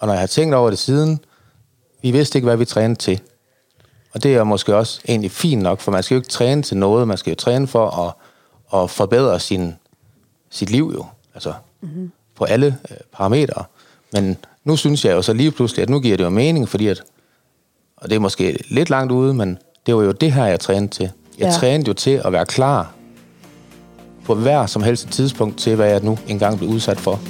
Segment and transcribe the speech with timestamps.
[0.00, 1.20] Og når jeg har tænkt over det siden,
[2.02, 3.20] vi vidste ikke, hvad vi trænede til.
[4.12, 6.76] Og det er måske også egentlig fint nok, for man skal jo ikke træne til
[6.76, 8.12] noget, man skal jo træne for at,
[8.82, 9.74] at forbedre sin,
[10.50, 12.12] sit liv jo, altså mm-hmm.
[12.36, 13.64] på alle øh, parametre.
[14.12, 16.86] Men nu synes jeg jo så lige pludselig, at nu giver det jo mening, fordi
[16.86, 17.02] at,
[17.96, 20.92] og det er måske lidt langt ude, men det var jo det her, jeg trænede
[20.92, 21.10] til.
[21.38, 21.52] Jeg ja.
[21.52, 22.92] trænede jo til at være klar
[24.24, 27.20] på hver som helst tidspunkt til, hvad jeg nu engang blev udsat for.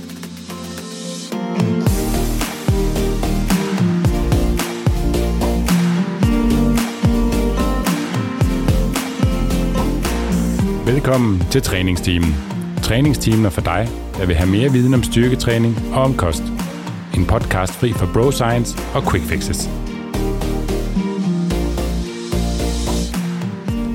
[11.00, 12.34] Velkommen til træningsteamen.
[12.82, 16.42] Træningsteamen er for dig, der vil have mere viden om styrketræning og om kost.
[17.14, 19.68] En podcast fri for bro science og quick fixes.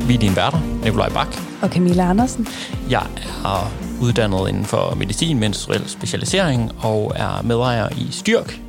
[0.08, 1.28] Vi er dine værter, Nikolaj Bak.
[1.62, 2.48] Og Camilla Andersen.
[2.90, 3.08] Jeg
[3.44, 8.65] er uddannet inden for medicin, menstruel specialisering og er medejer i Styrk.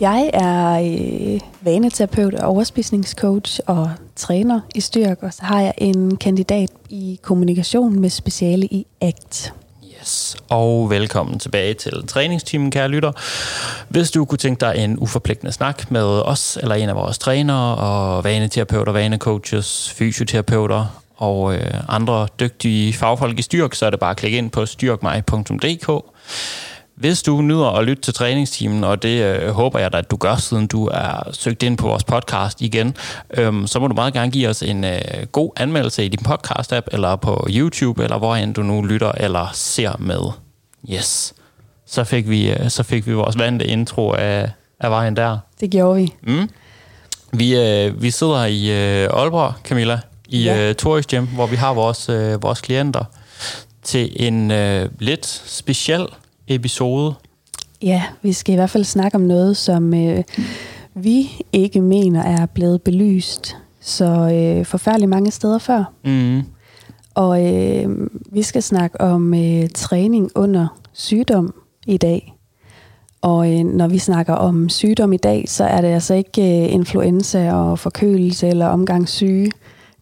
[0.00, 6.16] Jeg er øh, vaneterapeut og overspisningscoach og træner i Styrk, og så har jeg en
[6.16, 9.52] kandidat i kommunikation med speciale i ACT.
[10.00, 13.12] Yes, og velkommen tilbage til træningsteamen, kære lytter.
[13.88, 17.74] Hvis du kunne tænke dig en uforpligtende snak med os, eller en af vores trænere,
[17.76, 24.10] og vaneterapeuter, vanecoaches, fysioterapeuter og øh, andre dygtige fagfolk i Styrk, så er det bare
[24.10, 26.04] at klikke ind på styrkmig.dk.
[27.00, 30.16] Hvis du nyder at lytte til træningsteamen, og det øh, håber jeg da, at du
[30.16, 32.96] gør, siden du er søgt ind på vores podcast igen,
[33.30, 35.00] øhm, så må du meget gerne give os en øh,
[35.32, 39.50] god anmeldelse i din podcast-app, eller på YouTube, eller hvor end du nu lytter eller
[39.52, 40.20] ser med.
[40.92, 41.34] Yes.
[41.86, 45.38] Så fik vi, øh, så fik vi vores vante intro af, af vejen der.
[45.60, 46.14] Det gjorde vi.
[46.22, 46.50] Mm.
[47.32, 50.68] Vi, øh, vi sidder i øh, Aalborg, Camilla, i ja.
[50.68, 53.04] øh, Toris Gym, hvor vi har vores, øh, vores klienter
[53.82, 56.06] til en øh, lidt speciel
[56.50, 57.14] episode.
[57.82, 60.24] Ja, vi skal i hvert fald snakke om noget, som øh,
[60.94, 65.92] vi ikke mener er blevet belyst så øh, forfærdeligt mange steder før.
[66.04, 66.42] Mm.
[67.14, 71.54] Og øh, vi skal snakke om øh, træning under sygdom
[71.86, 72.34] i dag.
[73.22, 76.72] Og øh, når vi snakker om sygdom i dag, så er det altså ikke øh,
[76.72, 79.50] influenza og forkølelse eller omgangssyge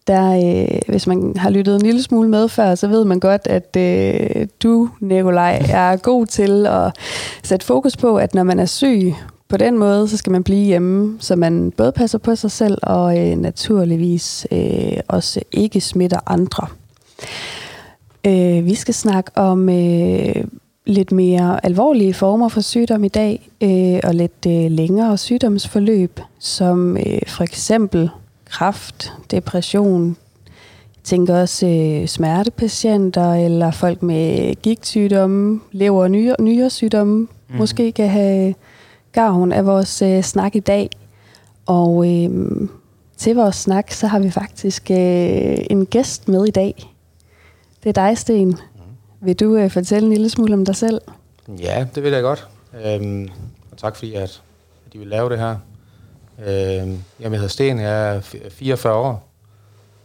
[0.07, 3.47] der, øh, hvis man har lyttet en lille smule med før, så ved man godt,
[3.47, 6.95] at øh, du, Nikolaj, er god til at
[7.43, 9.13] sætte fokus på, at når man er syg
[9.49, 12.77] på den måde, så skal man blive hjemme, så man både passer på sig selv
[12.83, 16.67] og øh, naturligvis øh, også ikke smitter andre.
[18.25, 20.43] Øh, vi skal snakke om øh,
[20.85, 26.97] lidt mere alvorlige former for sygdom i dag, øh, og lidt øh, længere sygdomsforløb, som
[26.97, 28.09] øh, for eksempel
[28.49, 30.17] kræft, depression,
[30.95, 37.55] jeg tænker også øh, smertepatienter eller folk med gigtsygdomme, lever- og nyre, nyresygdomme, mm.
[37.55, 38.55] måske kan have
[39.11, 40.89] gavn af vores øh, snak i dag.
[41.65, 42.29] Og øh,
[43.17, 46.93] til vores snak, så har vi faktisk øh, en gæst med i dag.
[47.83, 48.47] Det er dig, Sten.
[48.47, 48.55] Mm.
[49.21, 51.01] Vil du øh, fortælle en lille smule om dig selv?
[51.59, 52.47] Ja, det vil jeg godt.
[52.85, 53.29] Øhm,
[53.71, 54.41] og tak fordi, at,
[54.87, 55.55] at de vil lave det her.
[56.39, 59.29] Øh, jeg hedder Sten, jeg er 44 år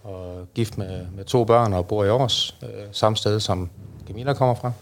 [0.04, 3.70] og gift med, med to børn og bor i Aarhus, øh, samme sted som
[4.06, 4.72] Camilla kommer fra.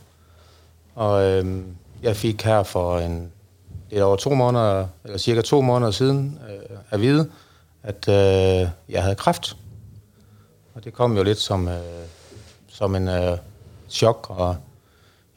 [0.94, 1.62] Og øh,
[2.02, 3.32] jeg fik her for en
[3.90, 7.30] lidt over to måneder, eller cirka to måneder siden, øh, at vide,
[7.82, 9.56] at øh, jeg havde kræft.
[10.74, 11.80] Og det kom jo lidt som, øh,
[12.68, 13.38] som en øh,
[13.88, 14.56] chok og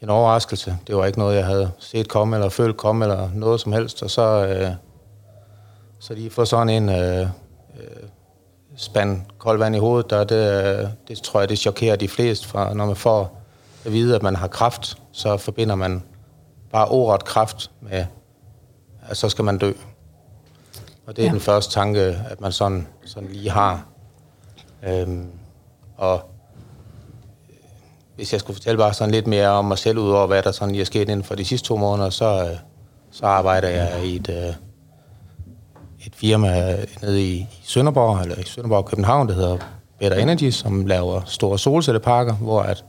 [0.01, 0.77] en overraskelse.
[0.87, 4.03] Det var ikke noget, jeg havde set komme, eller følt komme, eller noget som helst.
[4.03, 4.71] Og så øh,
[6.05, 7.27] så lige få sådan en øh, øh,
[8.75, 12.47] spand koldt vand i hovedet, der, det, øh, det tror jeg, det chokerer de fleste,
[12.47, 13.41] fra, når man får
[13.85, 16.03] at vide, at man har kraft, så forbinder man
[16.71, 18.05] bare ordet kraft med,
[19.01, 19.71] at så skal man dø.
[21.05, 21.31] Og det er ja.
[21.31, 23.85] den første tanke, at man sådan, sådan lige har.
[24.83, 25.29] Øhm,
[25.97, 26.21] og
[27.49, 27.55] øh,
[28.15, 30.51] hvis jeg skulle fortælle bare sådan lidt mere om mig selv, ud over hvad der
[30.51, 32.57] sådan lige er sket inden for de sidste to måneder, så, øh,
[33.11, 34.55] så arbejder jeg i et,
[36.05, 39.57] et firma nede i Sønderborg, eller i Sønderborg København, der hedder
[39.99, 42.83] Better Energy, som laver store solcelleparker, hvor at,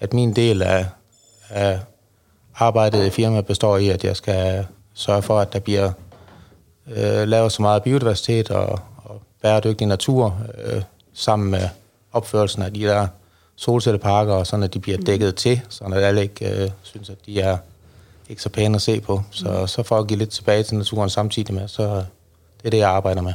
[0.00, 0.86] at min del af,
[1.48, 1.78] af
[2.54, 5.92] arbejdet i firmaet består i, at jeg skal sørge for, at der bliver
[6.86, 10.82] øh, lavet så meget biodiversitet og, og bæredygtig natur øh,
[11.14, 11.68] sammen med
[12.12, 13.06] opførelsen af de der
[13.56, 15.04] solcelleparker, og sådan at de bliver mm.
[15.04, 17.56] dækket til, så at alle ikke øh, synes, at de er
[18.28, 19.22] ikke så pæne at se på.
[19.30, 22.04] Så, så for at give lidt tilbage til naturen samtidig med, så,
[22.62, 23.32] det er det, jeg arbejder med.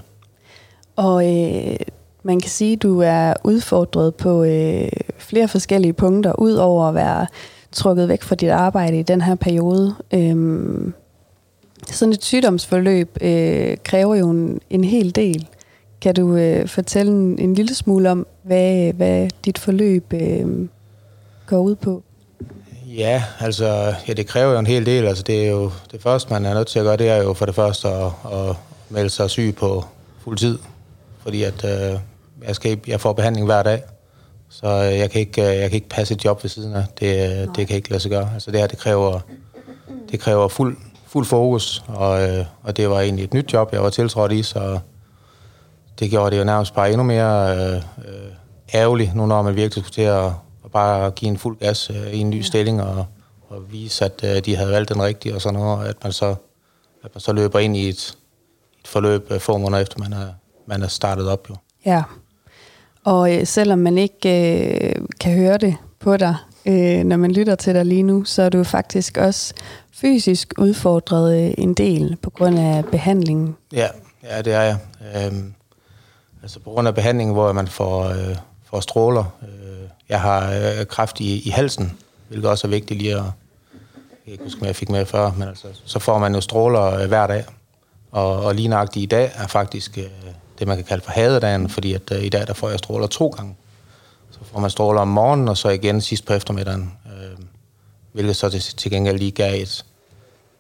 [0.96, 1.78] Og øh,
[2.24, 6.96] man kan sige, at du er udfordret på øh, flere forskellige punkter, ud over at
[6.96, 7.28] være
[7.72, 9.96] trukket væk fra dit arbejde i den her periode.
[10.14, 10.94] Øhm,
[11.92, 15.48] sådan et sygdomsforløb øh, kræver jo en, en hel del.
[16.02, 20.68] Kan du øh, fortælle en, en lille smule om, hvad, hvad dit forløb øh,
[21.48, 22.04] går ud på?
[22.98, 25.06] Ja, altså, ja, det kræver jo en hel del.
[25.06, 27.34] Altså, det er jo det første, man er nødt til at gøre, det er jo
[27.34, 28.56] for det første at, at
[28.90, 29.86] melde sig syg på
[30.24, 30.60] fuld tid.
[31.20, 32.00] Fordi at øh,
[32.48, 33.84] jeg, skal, jeg får behandling hver dag.
[34.50, 36.86] Så øh, jeg kan ikke, øh, jeg kan ikke passe et job ved siden af.
[37.00, 38.30] Det, øh, det kan ikke lade sig gøre.
[38.34, 39.20] Altså det her, det kræver,
[40.12, 40.78] det kræver fuld,
[41.08, 44.44] fuld fokus, og, øh, og det var egentlig et nyt job, jeg var tiltrådt i,
[44.44, 44.80] så
[46.00, 48.32] det gjorde det jo nærmest bare endnu mere øh, øh,
[48.74, 50.26] ærgerligt, nu når man virkelig skulle til at,
[50.66, 53.06] at bare give en fuld gas øh, i en ny stilling, og,
[53.50, 56.12] og vise, at øh, de havde valgt den rigtige og sådan noget, og at man
[56.12, 56.36] så,
[57.04, 58.18] at man så løber ind i et
[58.86, 60.28] forløb øh, få måneder efter, man er,
[60.68, 61.56] man er startet op jo.
[61.86, 62.04] Ja,
[63.04, 64.56] og øh, selvom man ikke
[64.90, 66.36] øh, kan høre det på dig,
[66.66, 69.54] øh, når man lytter til dig lige nu, så er du faktisk også
[69.94, 73.56] fysisk udfordret øh, en del på grund af behandlingen.
[73.74, 73.88] Ja,
[74.24, 74.78] ja det er jeg.
[75.16, 75.54] Øhm,
[76.42, 78.36] altså på grund af behandlingen, hvor man får, øh,
[78.66, 79.24] får stråler.
[79.42, 81.98] Øh, jeg har øh, kræft i, i halsen,
[82.28, 83.24] hvilket også er vigtigt lige at...
[84.28, 87.08] Jeg kan huske, jeg fik med før, men altså, så får man jo stråler øh,
[87.08, 87.46] hver dag.
[88.16, 89.98] Og, og lige nøjagtigt i dag er faktisk...
[89.98, 90.04] Øh,
[90.60, 93.08] det, man kan kalde for hadedagen, fordi at uh, i dag, der får jeg stråler
[93.08, 93.56] to gange.
[94.32, 97.46] Så får man stråler om morgenen, og så igen sidst på eftermiddagen, øh,
[98.12, 99.86] hvilket så til, til gengæld lige gav et,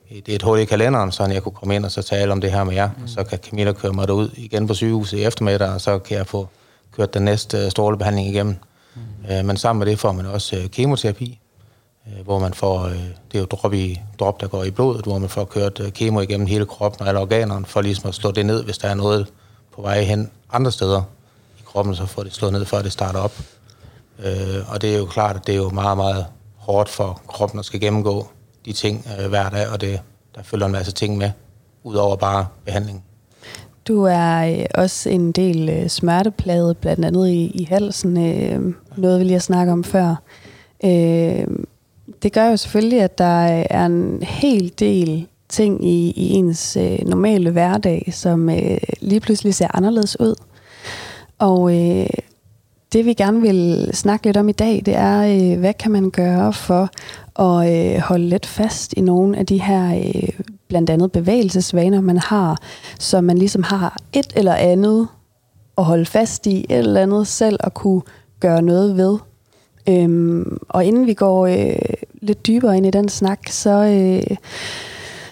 [0.10, 2.52] et, et hul i kalenderen, så jeg kunne komme ind og så tale om det
[2.52, 2.90] her med jer.
[2.98, 3.07] Mm.
[3.07, 6.28] Så kan Camilla køre mig derud igen på sygehuset i eftermiddag, og så kan jeg
[6.28, 6.48] få
[6.92, 8.56] kørt den næste strålebehandling igennem.
[8.96, 9.02] Mm.
[9.31, 11.44] Øh, men sammen med det får man også øh, kemoterapi, øh,
[12.24, 12.94] hvor man får, øh,
[13.31, 15.92] det er jo drop, i, drop, der går i blodet, hvor man får kørt øh,
[15.92, 18.88] kemo igennem hele kroppen og alle organerne, for ligesom at slå det ned, hvis der
[18.88, 19.28] er noget,
[19.75, 21.02] på vej hen andre steder
[21.60, 23.34] i kroppen, så får det slået ned, før det starter op.
[24.25, 26.25] Øh, og det er jo klart, at det er jo meget, meget
[26.56, 28.28] hårdt for kroppen at skal gennemgå
[28.66, 30.00] de ting øh, hver dag, og det,
[30.36, 31.31] der følger en masse ting med,
[31.84, 33.04] udover bare behandling.
[33.88, 39.19] Du er øh, også en del øh, smerteplade, blandt andet i, i halsen, øh, noget
[39.19, 40.16] vi lige har snakket om før.
[40.84, 41.48] Øh,
[42.24, 47.00] det gør jo selvfølgelig, at der er en hel del ting i, i ens øh,
[47.06, 50.36] normale hverdag, som øh, lige pludselig ser anderledes ud.
[51.40, 52.07] Og øh,
[52.94, 56.12] det vi gerne vil snakke lidt om i dag, det er, øh, hvad kan man
[56.12, 56.90] gøre for
[57.40, 60.30] at øh, holde lidt fast i nogle af de her øh,
[60.68, 62.57] blandt andet bevægelsesvaner, man har,
[63.00, 65.07] så man ligesom har et eller andet
[65.78, 68.02] at holde fast i, et eller andet selv at kunne
[68.40, 69.18] gøre noget ved.
[69.89, 71.75] Øhm, og inden vi går øh,
[72.21, 73.71] lidt dybere ind i den snak, så...
[73.71, 74.37] Øh,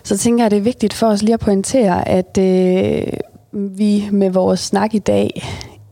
[0.06, 3.14] så tænker jeg, at det er vigtigt for os lige at pointere, at øh,
[3.52, 5.44] vi med vores snak i dag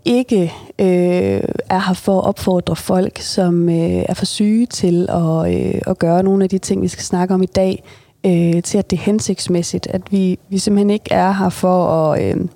[0.05, 5.55] ikke øh, er her for at opfordre folk, som øh, er for syge til at,
[5.55, 7.83] øh, at gøre nogle af de ting, vi skal snakke om i dag,
[8.25, 9.87] øh, til at det er hensigtsmæssigt.
[9.87, 12.47] At vi, vi simpelthen ikke er her for at øh,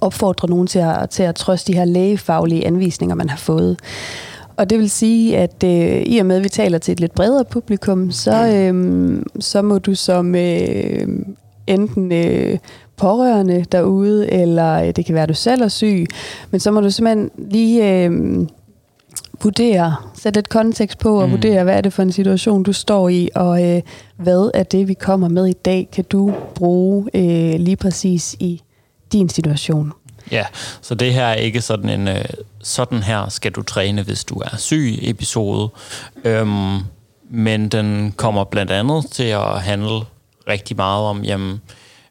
[0.00, 3.78] opfordre nogen til at, til at trøste de her lægefaglige anvisninger, man har fået.
[4.58, 7.14] Og det vil sige, at øh, i og med, at vi taler til et lidt
[7.14, 11.08] bredere publikum, så, øh, så må du som øh,
[11.66, 12.58] enten øh,
[12.96, 16.06] pårørende derude, eller øh, det kan være, at du selv er syg,
[16.50, 18.10] men så må du simpelthen lige øh,
[19.42, 21.32] vurdere, sætte et kontekst på og mm.
[21.32, 23.82] vurdere, hvad er det for en situation, du står i, og øh,
[24.16, 28.62] hvad er det, vi kommer med i dag, kan du bruge øh, lige præcis i
[29.12, 29.92] din situation.
[30.30, 30.44] Ja,
[30.82, 32.24] så det her er ikke sådan en, øh,
[32.62, 35.68] sådan her skal du træne, hvis du er syg episode.
[36.24, 36.78] Øhm,
[37.30, 40.00] men den kommer blandt andet til at handle
[40.48, 41.60] rigtig meget om, jamen,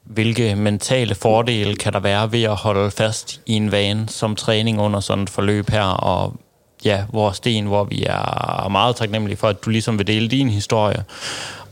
[0.04, 4.80] hvilke mentale fordele kan der være ved at holde fast i en vane som træning
[4.80, 6.36] under sådan et forløb her, og
[6.86, 10.50] ja, hvor sten, hvor vi er meget taknemmelige for, at du ligesom vil dele din
[10.50, 11.04] historie.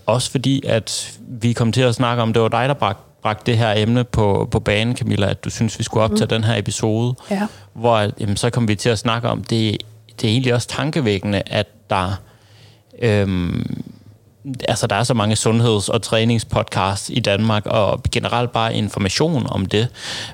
[0.05, 3.45] Også fordi, at vi kom til at snakke om, det var dig, der bragte bragt
[3.45, 6.29] det her emne på, på banen, Camilla, at du synes, vi skulle optage mm.
[6.29, 7.47] den her episode, ja.
[7.73, 9.77] hvor jamen, så kom vi til at snakke om, det,
[10.21, 12.21] det er egentlig også tankevækkende, at der,
[13.01, 13.85] øhm,
[14.67, 19.65] altså, der er så mange sundheds- og træningspodcasts i Danmark, og generelt bare information om
[19.65, 19.87] det,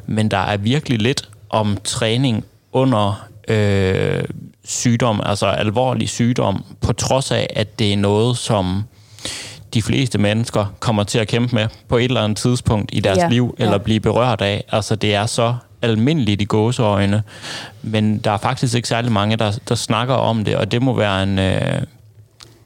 [0.05, 4.23] men der er virkelig lidt om træning under øh,
[4.63, 8.83] sygdom, altså alvorlig sygdom, på trods af, at det er noget, som
[9.73, 13.17] de fleste mennesker kommer til at kæmpe med på et eller andet tidspunkt i deres
[13.17, 13.77] ja, liv, eller ja.
[13.77, 14.63] blive berørt af.
[14.71, 17.23] Altså det er så almindeligt i gåseøjne,
[17.81, 20.93] men der er faktisk ikke særlig mange, der, der snakker om det, og det må
[20.93, 21.81] være en, øh,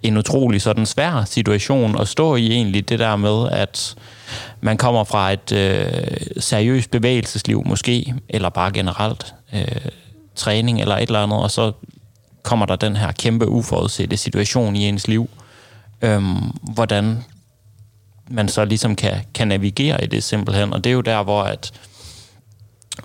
[0.03, 3.95] en utrolig sådan svær situation at stå i egentlig, det der med, at
[4.61, 5.85] man kommer fra et øh,
[6.39, 9.65] seriøst bevægelsesliv måske, eller bare generelt øh,
[10.35, 11.71] træning eller et eller andet, og så
[12.43, 15.29] kommer der den her kæmpe uforudsete situation i ens liv,
[16.01, 17.23] øhm, hvordan
[18.29, 20.73] man så ligesom kan, kan navigere i det simpelthen.
[20.73, 21.71] Og det er jo der, hvor at,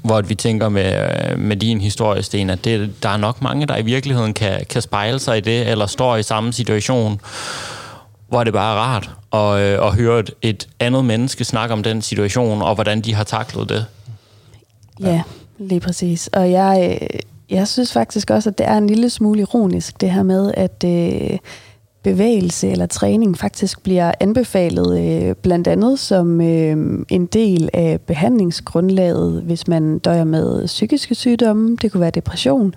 [0.03, 3.77] hvor vi tænker med, med din historie, Sten, at det, der er nok mange, der
[3.77, 7.21] i virkeligheden kan, kan spejle sig i det, eller står i samme situation,
[8.29, 11.83] hvor det bare er rart at, øh, at høre et, et andet menneske snakke om
[11.83, 13.87] den situation, og hvordan de har taklet det.
[15.01, 15.23] Ja,
[15.59, 16.29] lige præcis.
[16.33, 17.09] Og jeg, øh,
[17.51, 20.85] jeg synes faktisk også, at det er en lille smule ironisk, det her med, at
[20.85, 21.39] øh,
[22.03, 29.43] bevægelse eller træning faktisk bliver anbefalet øh, blandt andet som øh, en del af behandlingsgrundlaget,
[29.43, 32.75] hvis man døjer med psykiske sygdomme, det kunne være depression,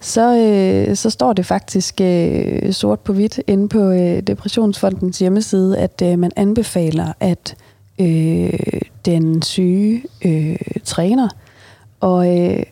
[0.00, 5.78] så, øh, så står det faktisk øh, sort på hvidt inde på øh, Depressionsfondens hjemmeside,
[5.78, 7.56] at øh, man anbefaler, at
[8.00, 11.28] øh, den syge øh, træner.
[12.00, 12.62] Og øh,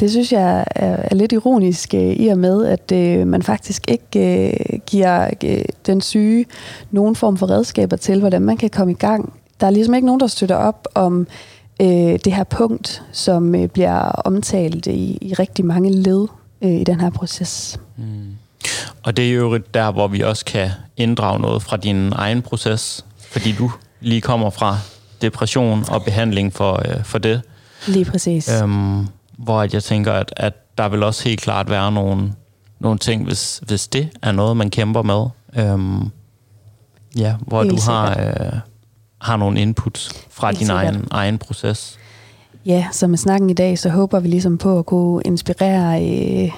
[0.00, 4.48] det synes jeg er, lidt ironisk øh, i og med, at øh, man faktisk ikke
[4.48, 6.46] øh, giver øh, den syge
[6.90, 9.32] nogen form for redskaber til, hvordan man kan komme i gang.
[9.60, 11.26] Der er ligesom ikke nogen, der støtter op om
[11.80, 16.28] øh, det her punkt, som øh, bliver omtalt i, i rigtig mange led
[16.62, 17.80] øh, i den her proces.
[17.96, 18.04] Mm.
[19.02, 23.04] Og det er jo der, hvor vi også kan inddrage noget fra din egen proces,
[23.30, 23.70] fordi du
[24.00, 24.78] lige kommer fra
[25.22, 27.42] depression og behandling for, øh, for det.
[27.86, 28.62] Lige præcis.
[28.62, 29.06] Øhm,
[29.42, 32.32] hvor jeg tænker, at, at der vil også helt klart være nogle,
[32.80, 35.26] nogle ting, hvis, hvis det er noget, man kæmper med.
[35.56, 36.10] Øhm,
[37.16, 38.58] ja, hvor helt du har, øh,
[39.20, 41.98] har nogle inputs fra helt din egen, egen proces.
[42.66, 46.52] Ja, så med snakken i dag, så håber vi ligesom på at kunne inspirere øh,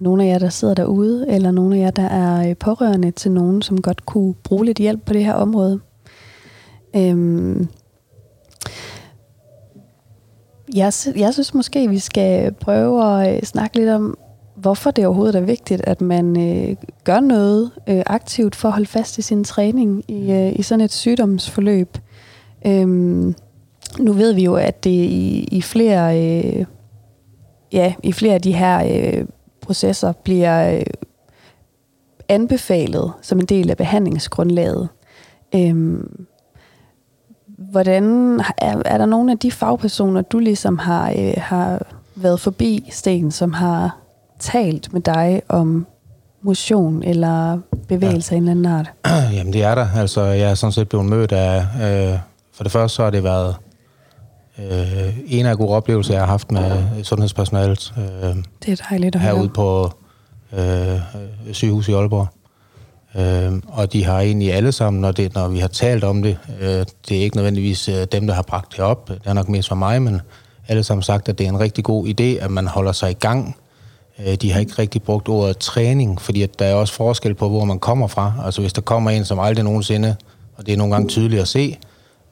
[0.00, 3.30] nogle af jer, der sidder derude, eller nogle af jer, der er øh, pårørende til
[3.30, 5.80] nogen, som godt kunne bruge lidt hjælp på det her område.
[6.96, 7.68] Øhm,
[10.74, 14.18] jeg, jeg synes måske, vi skal prøve at øh, snakke lidt om,
[14.56, 18.86] hvorfor det overhovedet er vigtigt, at man øh, gør noget øh, aktivt for at holde
[18.86, 21.98] fast i sin træning i, øh, i sådan et sygdomsforløb.
[22.66, 23.34] Øhm,
[23.98, 26.64] nu ved vi jo, at det i, i flere øh,
[27.72, 28.84] ja, i flere af de her
[29.18, 29.26] øh,
[29.60, 30.82] processer bliver øh,
[32.28, 34.88] anbefalet som en del af behandlingsgrundlaget.
[35.54, 36.26] Øhm,
[37.58, 41.82] hvordan er, er der nogle af de fagpersoner, du ligesom har, øh, har
[42.14, 43.96] været forbi, Sten, som har
[44.38, 45.86] talt med dig om
[46.42, 48.36] motion eller bevægelse ja.
[48.36, 48.90] af en eller anden art?
[49.36, 49.86] Jamen det er der.
[49.96, 51.58] Altså, jeg er sådan set blevet mødt af...
[51.60, 52.18] Øh,
[52.52, 53.56] for det første så har det været
[54.58, 57.94] øh, en af gode oplevelser, jeg har haft med sundhedspersonalet.
[57.98, 59.34] Øh, det er dejligt at høre.
[59.34, 59.92] Herude på
[60.52, 61.00] øh,
[61.52, 62.26] sygehus i Aalborg.
[63.16, 66.38] Øh, og de har egentlig alle sammen, når, det, når vi har talt om det,
[66.60, 69.48] øh, det er ikke nødvendigvis øh, dem, der har bragt det op, det er nok
[69.48, 70.20] mest for mig, men
[70.68, 73.14] alle sammen sagt, at det er en rigtig god idé, at man holder sig i
[73.14, 73.56] gang.
[74.26, 77.48] Øh, de har ikke rigtig brugt ordet træning, fordi at der er også forskel på,
[77.48, 78.32] hvor man kommer fra.
[78.44, 80.16] Altså hvis der kommer en, som aldrig nogensinde,
[80.56, 81.78] og det er nogle gange tydeligt at se,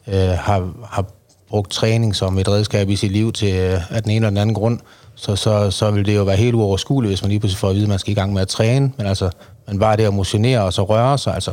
[0.06, 1.04] øh, har, har
[1.48, 4.38] brugt træning som et redskab i sit liv til øh, af den ene eller den
[4.38, 4.80] anden grund,
[5.16, 7.74] så, så, så vil det jo være helt uoverskueligt, hvis man lige pludselig får at
[7.74, 8.92] vide, at man skal i gang med at træne.
[8.96, 9.30] Men altså,
[9.66, 11.52] man bare det at motionere og så røre sig, altså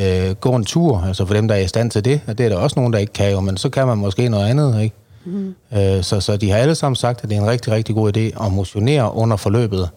[0.00, 2.46] øh, gå en tur, altså for dem, der er i stand til det, og det
[2.46, 4.82] er der også nogen, der ikke kan jo, men så kan man måske noget andet,
[4.82, 4.96] ikke?
[5.24, 5.54] Mm.
[5.72, 8.16] Øh, så, så de har alle sammen sagt, at det er en rigtig, rigtig god
[8.16, 9.88] idé at motionere under forløbet.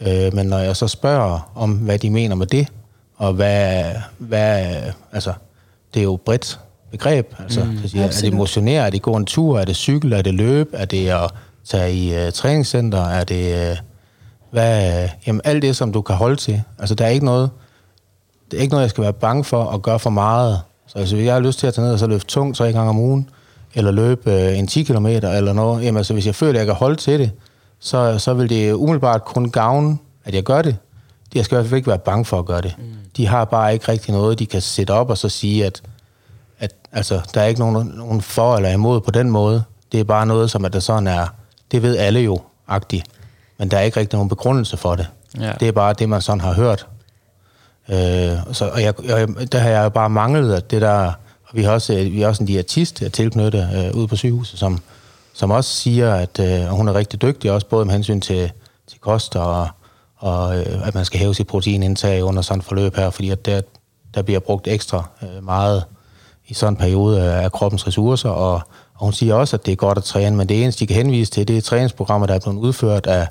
[0.00, 2.68] Øh, men når jeg så spørger om, hvad de mener med det,
[3.16, 3.84] og hvad,
[4.18, 4.76] hvad
[5.12, 5.32] altså,
[5.94, 6.60] det er jo bredt
[6.90, 10.12] begreb, altså, mm, siger, er det motionere, er det gå en tur, er det cykel,
[10.12, 11.30] er det løb, er det at
[11.68, 13.70] tage i uh, træningscenter, er det...
[13.70, 13.76] Uh,
[14.50, 16.62] hvad, jamen alt det, som du kan holde til.
[16.78, 17.50] Altså, der er ikke noget,
[18.50, 20.60] det er ikke noget, jeg skal være bange for at gøre for meget.
[20.86, 22.72] Så altså, hvis jeg har lyst til at tage ned og så løfte tungt tre
[22.72, 23.28] gange om ugen,
[23.74, 26.66] eller løbe øh, en 10 km eller noget, jamen altså, hvis jeg føler, at jeg
[26.66, 27.30] kan holde til det,
[27.80, 30.76] så, så vil det umiddelbart kun gavne, at jeg gør det.
[31.34, 32.74] Jeg skal i hvert fald ikke være bange for at gøre det.
[32.78, 32.84] Mm.
[33.16, 35.82] De har bare ikke rigtig noget, de kan sætte op og så sige, at,
[36.58, 39.62] at altså, der er ikke nogen, nogen for eller imod på den måde.
[39.92, 41.26] Det er bare noget, som at der sådan er,
[41.74, 43.06] det ved alle jo, agtigt
[43.58, 45.08] men der er ikke rigtig nogen begrundelse for det.
[45.40, 45.52] Ja.
[45.60, 46.86] Det er bare det, man sådan har hørt.
[47.88, 51.12] Øh, så, og jeg, jeg, der har jeg jo bare manglet, at det der...
[51.44, 54.78] Og vi har også, vi har også en diætist tilknyttet øh, ude på sygehuset, som,
[55.34, 58.52] som også siger, at øh, hun er rigtig dygtig, også både med hensyn til,
[58.86, 59.68] til kost og,
[60.16, 63.46] og øh, at man skal hæve sit proteinindtag under sådan et forløb her, fordi at
[63.46, 63.60] der,
[64.14, 65.84] der bliver brugt ekstra øh, meget
[66.46, 68.62] i sådan en periode af kroppens ressourcer, og,
[68.94, 70.96] og hun siger også, at det er godt at træne, men det eneste, de kan
[70.96, 73.28] henvise til, det er træningsprogrammer, der er blevet udført af,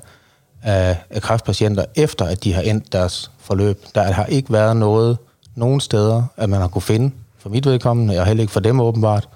[0.64, 3.86] af, af kræftpatienter, efter at de har endt deres forløb.
[3.96, 5.18] Der har ikke været noget,
[5.56, 8.80] nogen steder, at man har kunne finde, for mit vedkommende, og heller ikke for dem
[8.80, 9.30] åbenbart,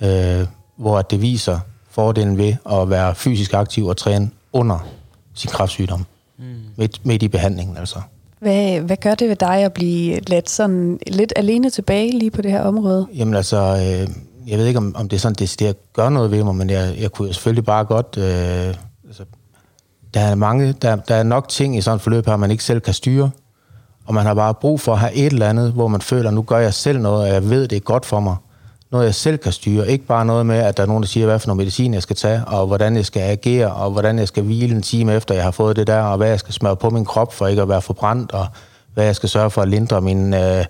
[0.00, 0.46] øh,
[0.76, 1.58] hvor det viser
[1.90, 4.88] fordelen ved at være fysisk aktiv og træne under
[5.34, 6.06] sin kræftsygdom.
[6.38, 6.44] Mm.
[6.76, 8.00] Midt, midt i behandlingen, altså.
[8.40, 12.42] Hvad, hvad gør det ved dig at blive lidt, sådan, lidt alene tilbage lige på
[12.42, 13.06] det her område?
[13.14, 14.14] Jamen altså, øh,
[14.46, 16.70] jeg ved ikke, om, om det er sådan, det, det gør noget ved mig, men
[16.70, 18.16] jeg, jeg kunne selvfølgelig bare godt...
[18.18, 18.74] Øh,
[19.06, 19.24] altså,
[20.14, 22.64] der er mange, der, der er nok ting i sådan et forløb her, man ikke
[22.64, 23.30] selv kan styre.
[24.06, 26.42] Og man har bare brug for at have et eller andet, hvor man føler, nu
[26.42, 28.36] gør jeg selv noget, og jeg ved, det er godt for mig.
[28.90, 29.88] Noget, jeg selv kan styre.
[29.88, 32.02] Ikke bare noget med, at der er nogen, der siger, hvad for noget medicin jeg
[32.02, 35.34] skal tage, og hvordan jeg skal agere, og hvordan jeg skal hvile en time efter,
[35.34, 37.62] jeg har fået det der, og hvad jeg skal smøre på min krop, for ikke
[37.62, 38.46] at være forbrændt, og
[38.94, 40.64] hvad jeg skal sørge for at lindre min, øh,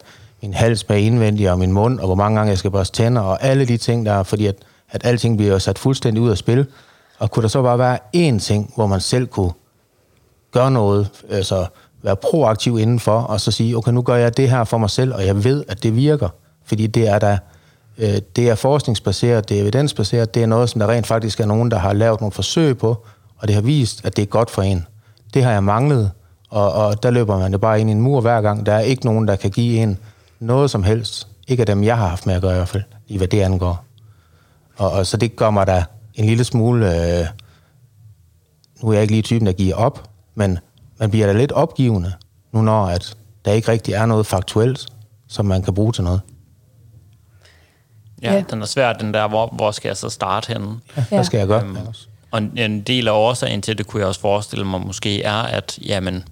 [0.46, 3.20] min hals med indvendig, og min mund, og hvor mange gange jeg skal børste tænder,
[3.20, 4.56] og alle de ting der, fordi at,
[4.90, 6.66] at alting bliver sat fuldstændig ud af spil.
[7.18, 9.52] Og kunne der så bare være én ting, hvor man selv kunne
[10.52, 11.66] gøre noget, altså
[12.02, 15.14] være proaktiv indenfor, og så sige, okay, nu gør jeg det her for mig selv,
[15.14, 16.28] og jeg ved, at det virker.
[16.64, 17.38] Fordi det er der,
[17.98, 21.46] øh, det er forskningsbaseret, det er evidensbaseret, det er noget, som der rent faktisk er
[21.46, 22.96] nogen, der har lavet nogle forsøg på,
[23.38, 24.86] og det har vist, at det er godt for en.
[25.34, 26.10] Det har jeg manglet,
[26.50, 28.66] og, og der løber man jo bare ind i en mur hver gang.
[28.66, 29.98] Der er ikke nogen, der kan give en
[30.40, 31.28] noget som helst.
[31.48, 33.40] Ikke af dem, jeg har haft med at gøre i hvert fald, i hvad det
[33.40, 33.84] angår.
[34.76, 37.18] Og, og så det gør mig da en lille smule...
[37.20, 37.26] Øh,
[38.82, 40.58] nu er jeg ikke lige typen, der giver op, men
[40.98, 42.12] man bliver da lidt opgivende,
[42.52, 44.86] nu når at der ikke rigtig er noget faktuelt,
[45.28, 46.20] som man kan bruge til noget.
[48.22, 48.44] Ja, ja.
[48.50, 50.80] den er svær, den der, hvor, hvor skal jeg så starte henne?
[50.96, 51.64] Ja, hvad skal jeg gøre?
[51.64, 51.76] Øhm,
[52.30, 55.78] og en del af årsagen til det, kunne jeg også forestille mig måske, er, at
[55.86, 56.24] jamen,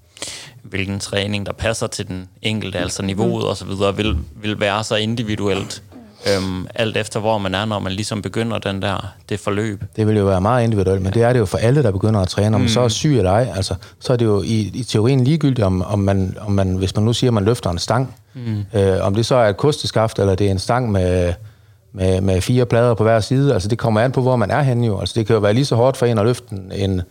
[0.65, 5.83] hvilken træning, der passer til den enkelte, altså niveauet osv., vil, vil være så individuelt,
[6.29, 9.85] øhm, alt efter hvor man er, når man ligesom begynder den der, det forløb.
[9.97, 12.21] Det vil jo være meget individuelt, men det er det jo for alle, der begynder
[12.21, 12.57] at træne.
[12.57, 12.69] Om mm.
[12.69, 15.83] så er syg eller ej, altså, så er det jo i, i teorien ligegyldigt, om,
[15.83, 18.65] om, man, om man, hvis man nu siger, at man løfter en stang, mm.
[18.75, 21.33] øh, om det så er et kosteskaft, eller det er en stang med,
[21.93, 24.63] med, med fire plader på hver side, altså det kommer an på, hvor man er
[24.63, 25.01] henne jo.
[25.01, 27.03] Altså det kan jo være lige så hårdt for en at løfte en, en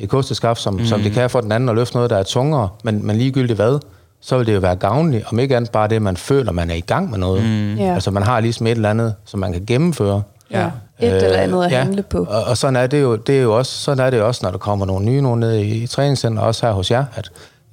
[0.00, 0.84] et kosteskaft, som, mm.
[0.84, 3.56] som det kan for den anden at løfte noget, der er tungere, men, men ligegyldigt
[3.56, 3.78] hvad,
[4.20, 6.74] så vil det jo være gavnligt, om ikke andet bare det, man føler, man er
[6.74, 7.42] i gang med noget.
[7.42, 7.78] Mm.
[7.78, 7.94] Yeah.
[7.94, 10.22] Altså man har ligesom et eller andet, som man kan gennemføre.
[10.50, 10.70] Ja.
[11.00, 11.82] Et øh, eller andet at ja.
[11.82, 12.18] handle på.
[12.18, 14.50] Og, og sådan er det jo, det er jo også, sådan er det også, når
[14.50, 17.30] der kommer nogle nye nogen ned i, i træningscenter, også her hos jer, at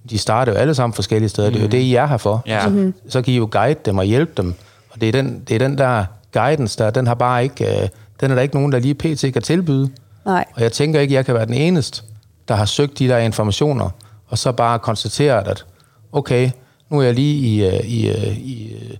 [0.09, 1.49] de starter jo alle sammen forskellige steder.
[1.49, 1.53] Mm.
[1.53, 2.43] Det er jo det, I er her for.
[2.45, 2.67] Ja.
[2.67, 2.93] Mm-hmm.
[3.09, 4.53] Så kan I jo guide dem og hjælpe dem.
[4.89, 7.89] Og det er den, det er den der guidance der, den har bare ikke, øh,
[8.21, 9.33] den er der ikke nogen, der lige pt.
[9.33, 9.89] kan tilbyde.
[10.25, 10.45] Nej.
[10.55, 12.03] Og jeg tænker ikke, at jeg kan være den eneste,
[12.47, 13.89] der har søgt de der informationer,
[14.27, 15.65] og så bare konstateret, at
[16.11, 16.49] okay,
[16.89, 18.97] nu er jeg lige i, øh, i, øh, i, øh,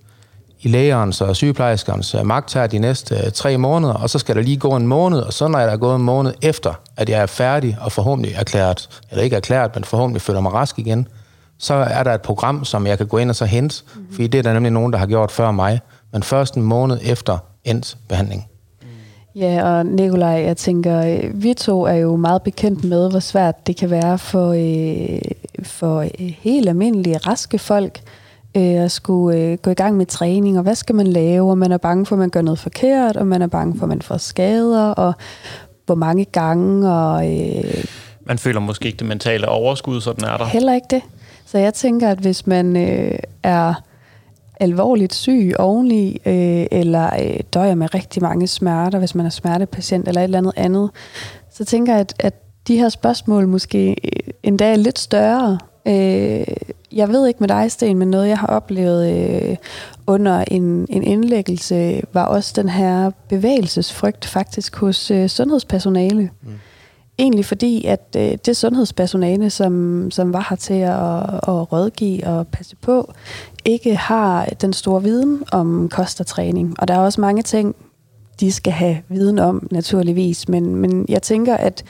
[0.59, 4.57] i lægerens og sygeplejerskernes magt her de næste tre måneder, og så skal der lige
[4.57, 7.25] gå en måned, og så når jeg er gået en måned efter, at jeg er
[7.25, 11.07] færdig og forhåbentlig erklæret, eller ikke erklæret, men forhåbentlig føler mig rask igen,
[11.59, 14.13] så er der et program, som jeg kan gå ind og så hente, mm-hmm.
[14.13, 15.79] fordi det er der nemlig nogen, der har gjort før mig,
[16.13, 18.47] men først en måned efter endt behandling.
[19.39, 23.67] Ja, og Nikolaj, jeg tænker, øh, vi to er jo meget bekendt med, hvor svært
[23.67, 25.21] det kan være for, øh,
[25.63, 27.99] for øh, helt almindelige, raske folk
[28.57, 31.57] øh, at skulle øh, gå i gang med træning, og hvad skal man lave, og
[31.57, 33.89] man er bange for, at man gør noget forkert, og man er bange for, at
[33.89, 35.13] man får skader, og
[35.85, 37.39] hvor mange gange, og...
[37.39, 37.85] Øh,
[38.25, 40.45] man føler måske ikke det mentale overskud, sådan er der.
[40.45, 41.01] Heller ikke det.
[41.45, 43.73] Så jeg tænker, at hvis man øh, er
[44.59, 50.07] alvorligt syg oveni, øh, eller øh, døjer med rigtig mange smerter, hvis man er smertepatient
[50.07, 50.89] eller et eller andet andet,
[51.51, 52.33] så tænker jeg, at, at
[52.67, 55.59] de her spørgsmål måske øh, endda er lidt større.
[55.87, 56.45] Øh,
[56.91, 59.55] jeg ved ikke med dig, Sten, men noget, jeg har oplevet øh,
[60.07, 66.29] under en, en indlæggelse, var også den her bevægelsesfrygt faktisk hos øh, sundhedspersonale.
[66.43, 66.49] Mm.
[67.19, 72.47] Egentlig fordi, at øh, det sundhedspersonale, som, som var her til at, at rådgive og
[72.47, 73.13] passe på,
[73.65, 76.75] ikke har den store viden om kost og træning.
[76.79, 77.75] Og der er også mange ting,
[78.39, 80.49] de skal have viden om, naturligvis.
[80.49, 81.83] Men, men jeg tænker, at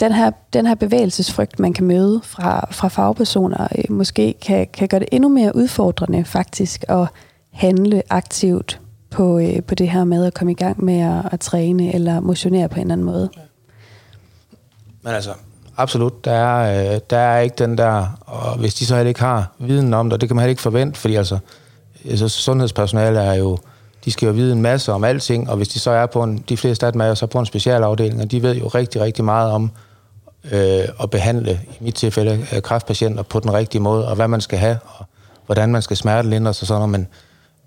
[0.00, 4.88] den her, den her bevægelsesfrygt, man kan møde fra, fra fagpersoner, øh, måske kan, kan
[4.88, 7.08] gøre det endnu mere udfordrende faktisk at
[7.50, 8.80] handle aktivt
[9.10, 12.20] på, øh, på det her med at komme i gang med at, at træne eller
[12.20, 13.28] motionere på en eller anden måde.
[15.02, 15.30] Men altså,
[15.76, 19.20] absolut, der er, øh, der er ikke den der, og hvis de så heller ikke
[19.20, 21.38] har viden om det, det kan man heller ikke forvente, fordi altså,
[22.10, 23.58] altså sundhedspersonale er jo,
[24.04, 26.44] de skal jo vide en masse om alting, og hvis de så er på en,
[26.48, 29.24] de fleste af dem er så på en specialafdeling, og de ved jo rigtig, rigtig
[29.24, 29.70] meget om
[30.52, 34.40] øh, at behandle, i mit tilfælde, øh, kræftpatienter på den rigtige måde, og hvad man
[34.40, 35.06] skal have, og
[35.46, 37.08] hvordan man skal smertelindre og sådan noget, men,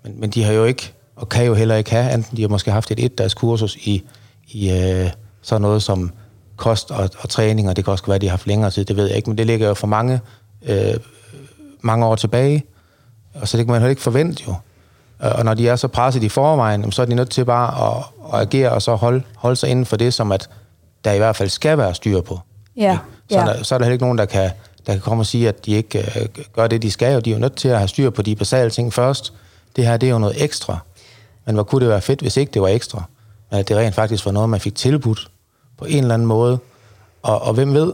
[0.04, 2.48] men, men de har jo ikke, og kan jo heller ikke have, enten de har
[2.48, 4.02] måske haft et et-dags kursus i,
[4.48, 5.10] i øh,
[5.42, 6.12] sådan noget som
[6.56, 8.84] kost og, og træning, og det kan også være, at de har haft længere tid,
[8.84, 10.20] det ved jeg ikke, men det ligger jo for mange,
[10.62, 10.94] øh,
[11.80, 12.64] mange år tilbage,
[13.34, 14.54] og så det kan man heller ikke forvente jo.
[15.18, 18.04] Og når de er så presset i forvejen, så er de nødt til bare at,
[18.34, 20.48] at agere og så holde, holde sig inden for det, som at
[21.04, 22.40] der i hvert fald skal være styr på.
[22.76, 22.98] Ja.
[23.30, 23.44] Så, ja.
[23.44, 24.50] Der, så er der heller ikke nogen, der kan,
[24.86, 27.30] der kan komme og sige, at de ikke øh, gør det, de skal, og de
[27.30, 29.32] er jo nødt til at have styr på de basale ting først.
[29.76, 30.78] Det her, det er jo noget ekstra.
[31.46, 33.02] Men hvor kunne det være fedt, hvis ikke det var ekstra?
[33.50, 35.28] Men at det rent faktisk var noget, man fik tilbudt
[35.78, 36.58] på en eller anden måde.
[37.22, 37.92] Og, og hvem ved,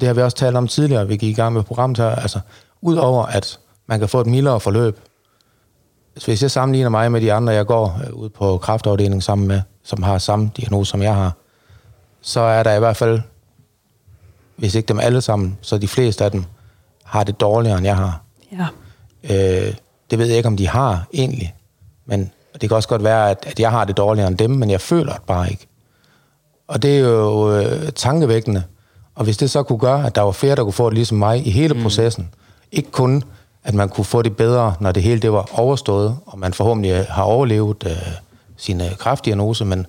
[0.00, 2.40] det har vi også talt om tidligere, vi gik i gang med programmet her, altså
[2.80, 4.98] udover at man kan få et mildere forløb,
[6.24, 9.60] hvis jeg sammenligner mig med de andre, jeg går øh, ud på kraftafdelingen sammen med,
[9.82, 11.32] som har samme diagnose, som jeg har,
[12.20, 13.20] så er der i hvert fald,
[14.56, 16.44] hvis ikke dem alle sammen, så de fleste af dem
[17.04, 18.20] har det dårligere, end jeg har.
[18.52, 18.66] Ja.
[19.24, 19.74] Øh,
[20.10, 21.54] det ved jeg ikke, om de har egentlig,
[22.06, 24.70] men det kan også godt være, at, at jeg har det dårligere end dem, men
[24.70, 25.66] jeg føler det bare ikke.
[26.72, 28.62] Og det er jo øh, tankevækkende.
[29.14, 31.18] Og hvis det så kunne gøre, at der var flere, der kunne få det ligesom
[31.18, 31.82] mig i hele mm.
[31.82, 32.28] processen,
[32.72, 33.24] ikke kun
[33.64, 37.06] at man kunne få det bedre, når det hele det var overstået, og man forhåbentlig
[37.08, 37.92] har overlevet øh,
[38.56, 39.86] sin øh, kraftdiagnose, men,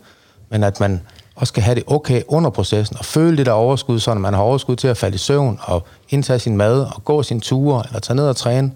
[0.50, 1.02] men at man
[1.36, 4.41] også skal have det okay under processen, og føle det der overskud, så man har
[4.41, 8.00] overskud til at falde i søvn, og indtage sin mad, og gå sin ture, eller
[8.00, 8.72] tage ned og træne.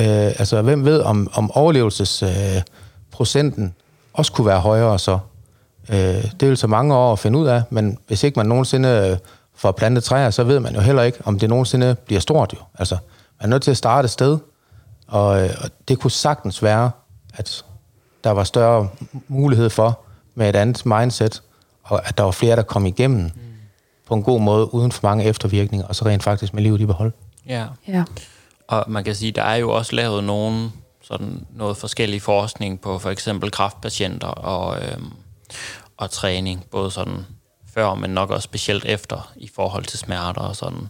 [0.00, 3.70] Øh, altså, hvem ved, om, om overlevelsesprocenten øh,
[4.12, 5.18] også kunne være højere så?
[5.88, 8.88] Øh, det vil så mange år at finde ud af, men hvis ikke man nogensinde
[8.88, 9.18] øh,
[9.54, 12.58] får plantet træer, så ved man jo heller ikke, om det nogensinde bliver stort jo.
[12.78, 12.96] Altså,
[13.40, 14.38] man er nødt til at starte et sted,
[15.06, 16.90] og, øh, og det kunne sagtens være,
[17.34, 17.64] at
[18.24, 18.88] der var større
[19.28, 20.00] mulighed for
[20.34, 21.42] med et andet mindset,
[21.82, 23.30] og at der var flere, der kom igennem mm.
[24.06, 26.86] på en god måde, uden for mange eftervirkninger, og så rent faktisk med livet i
[26.86, 27.12] behold.
[27.48, 27.64] Ja.
[27.88, 28.04] Ja.
[28.68, 30.72] Og man kan sige, der er jo også lavet nogen
[31.02, 35.12] sådan noget forskellig forskning på for eksempel kraftpatienter og, øhm,
[35.96, 37.26] og træning, både sådan
[37.74, 40.88] før, men nok også specielt efter i forhold til smerter og sådan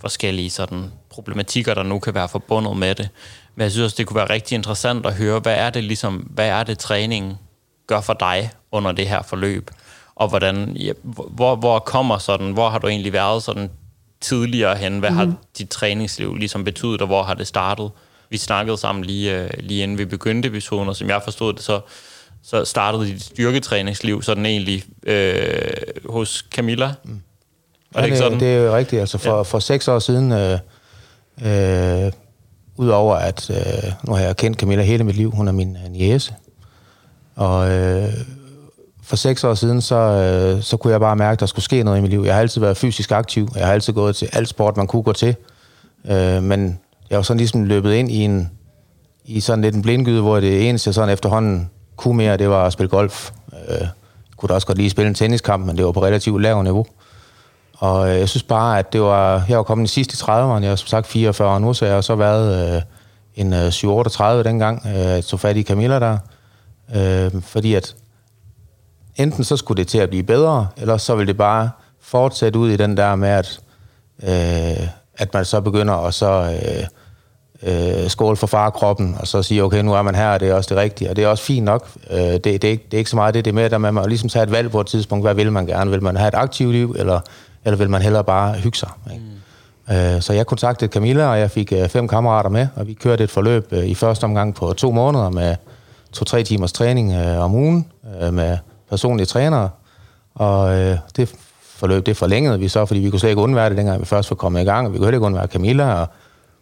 [0.00, 3.08] forskellige sådan problematikker, der nu kan være forbundet med det.
[3.54, 6.14] Men jeg synes også, det kunne være rigtig interessant at høre, hvad er det ligesom,
[6.14, 7.38] hvad er det træningen
[7.86, 9.70] gør for dig under det her forløb?
[10.14, 13.70] Og hvordan, ja, hvor, hvor kommer sådan, hvor har du egentlig været sådan
[14.20, 14.98] tidligere hen?
[14.98, 15.16] Hvad mm.
[15.16, 17.90] har dit træningsliv ligesom betydet, og hvor har det startet?
[18.30, 21.62] Vi snakkede sammen lige, øh, lige inden vi begyndte episoden, og som jeg forstod det,
[21.62, 21.80] så,
[22.44, 25.52] så startede dit styrketræningsliv sådan egentlig øh,
[26.08, 26.92] hos Camilla.
[27.04, 27.20] Mm.
[27.94, 28.40] Det, ja, det, sådan?
[28.40, 29.00] det er jo rigtigt.
[29.00, 29.42] Altså for, ja.
[29.42, 30.58] for seks år siden, øh,
[31.42, 32.12] øh,
[32.76, 35.90] udover at, øh, nu har jeg kendt Camilla hele mit liv, hun er min øh,
[35.90, 36.34] niece,
[37.36, 38.12] og øh,
[39.02, 41.82] for seks år siden, så, øh, så kunne jeg bare mærke, at der skulle ske
[41.82, 42.22] noget i mit liv.
[42.24, 45.02] Jeg har altid været fysisk aktiv, jeg har altid gået til alt sport, man kunne
[45.02, 45.36] gå til,
[46.04, 46.80] øh, men
[47.10, 48.50] jeg var sådan ligesom løbet ind i en
[49.24, 52.66] i sådan lidt en blindgyde, hvor det eneste, jeg sådan efterhånden kunne mere, det var
[52.66, 53.30] at spille golf.
[53.68, 53.88] Jeg
[54.36, 56.86] kunne da også godt lige spille en tenniskamp, men det var på relativt lavt niveau.
[57.74, 59.44] Og øh, jeg synes bare, at det var...
[59.48, 61.94] Jeg var kommet i sidste 30'erne, jeg har som sagt 44 år nu, så jeg
[61.94, 62.82] har så været øh,
[63.34, 66.18] en øh, 7-38 dengang, øh, jeg tog fat i Camilla der.
[66.94, 67.94] Øh, fordi at
[69.16, 72.70] enten så skulle det til at blive bedre, eller så ville det bare fortsætte ud
[72.70, 73.60] i den der med, at,
[74.22, 76.58] øh, at man så begynder at så...
[76.62, 76.86] Øh,
[77.62, 80.54] øh, skåle for farkroppen, og så sige, okay, nu er man her, og det er
[80.54, 81.88] også det rigtige, og det er også fint nok.
[82.10, 83.80] Øh, det, det, er ikke, det er ikke så meget det, det er med, at
[83.80, 85.90] man må ligesom tage et valg på et tidspunkt, hvad vil man gerne?
[85.90, 87.20] Vil man have et aktivt liv, eller
[87.64, 88.88] eller vil man hellere bare hygge sig?
[89.12, 89.24] Ikke?
[89.88, 89.94] Mm.
[89.94, 93.24] Øh, så jeg kontaktede Camilla, og jeg fik øh, fem kammerater med, og vi kørte
[93.24, 95.56] et forløb øh, i første omgang på to måneder med
[96.12, 97.86] to-tre timers træning om ugen
[98.32, 98.58] med
[98.90, 99.70] personlige trænere.
[100.34, 100.76] Og
[101.16, 101.34] det
[101.76, 104.30] forløb, det forlængede vi så, fordi vi kunne slet ikke undvære det, dengang vi først
[104.30, 106.06] var kommet i gang, og vi kunne heller ikke undvære Camilla, og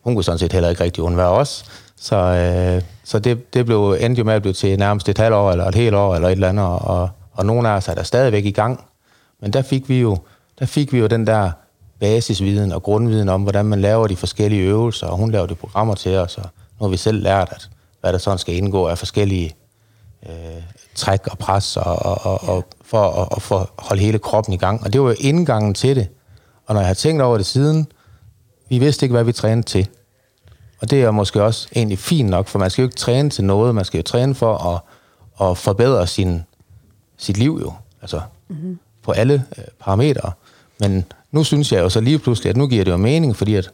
[0.05, 1.65] hun kunne sådan set heller ikke rigtig undvære os.
[1.97, 5.35] Så, øh, så det, det blev, endte jo med at blive til nærmest et halvt
[5.35, 7.95] år, eller et helt år, eller et eller andet, og, og nogle af os er
[7.95, 8.85] der stadigvæk i gang.
[9.41, 10.19] Men der fik vi jo
[10.59, 11.51] der fik vi jo den der
[12.01, 15.95] basisviden og grundviden om, hvordan man laver de forskellige øvelser, og hun laver de programmer
[15.95, 16.45] til os, og
[16.81, 19.55] nu har vi selv lært, at hvad der sådan skal indgå af forskellige
[20.29, 20.63] øh,
[20.95, 24.57] træk og pres, og, og, og, og for at og for holde hele kroppen i
[24.57, 24.83] gang.
[24.85, 26.09] Og det var jo indgangen til det.
[26.67, 27.87] Og når jeg har tænkt over det siden,
[28.73, 29.89] vi vidste ikke, hvad vi trænede til.
[30.81, 33.45] Og det er måske også egentlig fint nok, for man skal jo ikke træne til
[33.45, 34.81] noget, man skal jo træne for at,
[35.49, 36.43] at forbedre sin,
[37.17, 37.73] sit liv jo.
[38.03, 38.79] Altså, mm-hmm.
[39.03, 40.33] på alle øh, parametre.
[40.81, 43.55] Men nu synes jeg jo så lige pludselig, at nu giver det jo mening, fordi
[43.55, 43.71] at,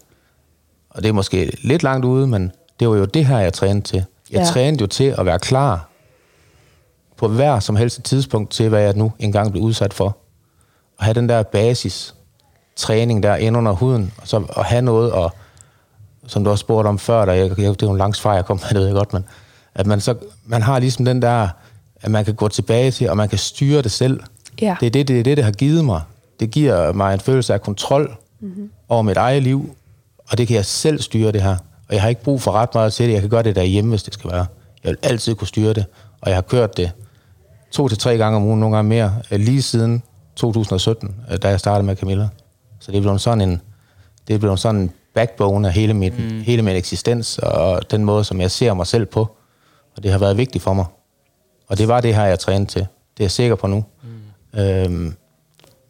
[0.90, 3.84] og det er måske lidt langt ude, men det var jo det her, jeg trænede
[3.84, 4.04] til.
[4.30, 4.44] Jeg ja.
[4.44, 5.88] trænede jo til at være klar
[7.16, 10.16] på hver som helst tidspunkt til, hvad jeg nu engang blev udsat for.
[10.98, 12.14] At have den der basis
[12.78, 15.32] træning der ind under huden, og så at have noget, og
[16.26, 18.44] som du også spurgte om før, der, jeg, det er jo en lang svar, jeg
[18.44, 19.24] kom med, det ved jeg godt, men
[19.74, 20.14] at man, så,
[20.46, 21.48] man har ligesom den der,
[22.02, 24.20] at man kan gå tilbage til, og man kan styre det selv.
[24.60, 24.76] Ja.
[24.80, 26.00] Det er det, det, er det, det har givet mig
[26.40, 28.70] det giver mig en følelse af kontrol mm-hmm.
[28.88, 29.76] over mit eget liv,
[30.30, 31.56] og det kan jeg selv styre det her.
[31.88, 33.12] Og jeg har ikke brug for ret meget til det.
[33.12, 34.46] Jeg kan gøre det derhjemme, hvis det skal være.
[34.84, 35.84] Jeg vil altid kunne styre det,
[36.20, 36.90] og jeg har kørt det
[37.70, 40.02] to til tre gange om ugen, nogle gange mere, øh, lige siden
[40.36, 42.28] 2017, øh, da jeg startede med Camilla.
[42.88, 43.60] Så det er blevet sådan en,
[44.28, 46.40] det er blevet sådan en backbone af hele min, mm.
[46.40, 49.36] hele min eksistens, og den måde, som jeg ser mig selv på.
[49.96, 50.84] Og det har været vigtigt for mig.
[51.66, 52.80] Og det var det her, jeg trænet til.
[52.80, 53.84] Det er jeg sikker på nu.
[54.52, 54.60] Mm.
[54.60, 55.14] Øhm,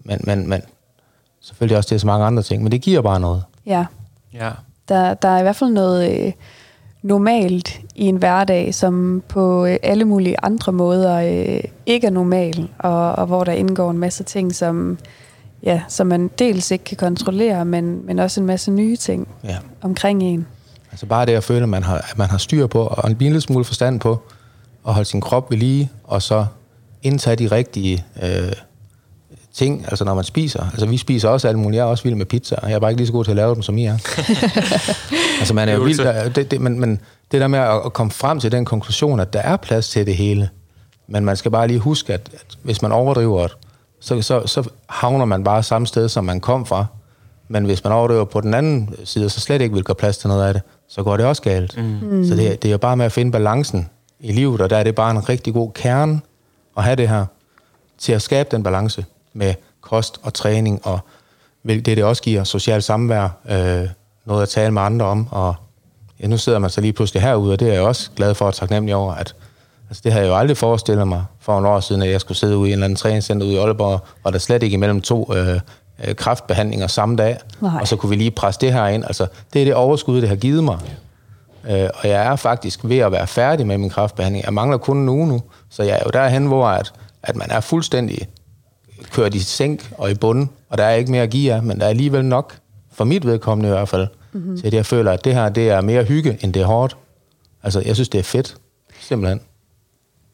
[0.04, 0.62] men, men, men
[1.40, 3.44] selvfølgelig også det er så mange andre ting, men det giver bare noget.
[3.66, 3.86] Ja.
[4.34, 4.50] Ja.
[4.88, 6.32] Der, der er i hvert fald noget øh,
[7.02, 12.68] normalt i en hverdag, som på øh, alle mulige andre måder øh, ikke er normal,
[12.78, 14.98] og, og hvor der indgår en masse ting, som,
[15.62, 19.56] ja, som man dels ikke kan kontrollere, men, men også en masse nye ting Ja.
[19.82, 20.46] omkring en.
[20.90, 23.16] Altså bare det at føle, at man har, at man har styr på, og en
[23.20, 24.22] lille smule forstand på,
[24.88, 26.46] at holde sin krop ved lige, og så
[27.02, 28.52] indtage de rigtige øh,
[29.54, 30.62] ting, altså når man spiser.
[30.70, 31.76] Altså vi spiser også alt muligt.
[31.76, 33.30] Jeg er også vild med pizza, og jeg er bare ikke lige så god til
[33.30, 33.98] at lave dem, som I er.
[35.40, 37.00] altså man er jo vild, der, det, det, men, men
[37.32, 40.06] det der med at, at komme frem til den konklusion, at der er plads til
[40.06, 40.48] det hele,
[41.08, 43.56] men man skal bare lige huske, at, at hvis man overdriver det,
[44.00, 46.86] så, så, så havner man bare samme sted, som man kom fra.
[47.48, 50.28] Men hvis man overdriver på den anden side, så slet ikke vil gøre plads til
[50.28, 51.76] noget af det, så går det også galt.
[51.76, 52.24] Mm.
[52.28, 53.88] Så det, er- det er jo bare med at finde balancen
[54.20, 56.20] i livet, og der er det bare en rigtig god kerne
[56.76, 57.24] at have det her,
[57.98, 60.98] til at skabe den balance med kost og træning, og
[61.66, 63.88] det, det også giver social samvær, øh,
[64.24, 65.54] noget at tale med andre om, og
[66.20, 68.46] ja, nu sidder man så lige pludselig herude, og det er jeg også glad for
[68.46, 69.34] og taknemmelig over, at
[69.88, 72.38] altså, det havde jeg jo aldrig forestillet mig for en år siden, at jeg skulle
[72.38, 75.00] sidde ude i en eller anden træningscenter ude i Aalborg, og der slet ikke imellem
[75.00, 75.60] to øh,
[76.04, 77.80] øh, kraftbehandlinger samme dag, Nej.
[77.80, 79.04] og så kunne vi lige presse det her ind.
[79.04, 80.78] Altså, det er det overskud, det har givet mig.
[81.70, 84.44] Øh, og jeg er faktisk ved at være færdig med min kraftbehandling.
[84.44, 87.50] Jeg mangler kun en uge nu, så jeg er jo derhen, hvor at, at man
[87.50, 88.28] er fuldstændig
[89.12, 91.78] kørt i sænk og i bunden, og der er ikke mere at give jer, men
[91.78, 92.54] der er alligevel nok,
[92.92, 94.58] for mit vedkommende i hvert fald, mm-hmm.
[94.58, 96.96] til at jeg føler, at det her det er mere hygge, end det er hårdt.
[97.62, 98.56] Altså, jeg synes, det er fedt.
[99.00, 99.40] Simpelthen.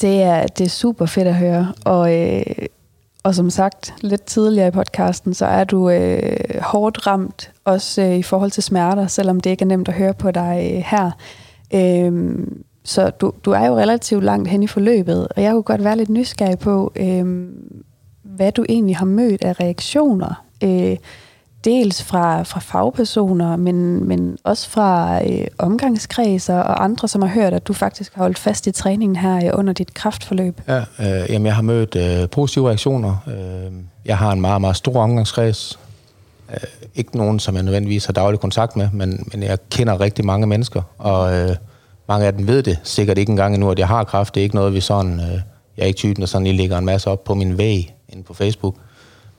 [0.00, 2.42] Det er, det er super fedt at høre, og, øh,
[3.22, 8.16] og som sagt lidt tidligere i podcasten, så er du øh, hårdt ramt, også øh,
[8.16, 11.10] i forhold til smerter, selvom det ikke er nemt at høre på dig øh, her.
[11.74, 12.38] Øh,
[12.84, 15.96] så du, du er jo relativt langt hen i forløbet, og jeg kunne godt være
[15.96, 17.48] lidt nysgerrig på, øh,
[18.22, 20.44] hvad du egentlig har mødt af reaktioner.
[20.64, 20.96] Øh,
[21.64, 27.54] dels fra, fra fagpersoner, men, men også fra øh, omgangskredser og andre, som har hørt,
[27.54, 30.60] at du faktisk har holdt fast i træningen her øh, under dit kraftforløb.
[30.68, 33.16] Ja, øh, jamen, jeg har mødt øh, positive reaktioner.
[33.26, 33.72] Øh,
[34.04, 35.78] jeg har en meget, meget stor omgangskreds.
[36.50, 36.60] Øh,
[36.94, 40.46] ikke nogen, som jeg nødvendigvis har daglig kontakt med, men, men jeg kender rigtig mange
[40.46, 41.56] mennesker, og øh,
[42.08, 44.34] mange af dem ved det sikkert ikke engang endnu, at jeg har kraft.
[44.34, 45.20] Det er ikke noget, vi sådan...
[45.20, 45.40] Øh,
[45.76, 48.22] jeg er ikke typen, der sådan lige lægger en masse op på min væg inde
[48.22, 48.74] på Facebook.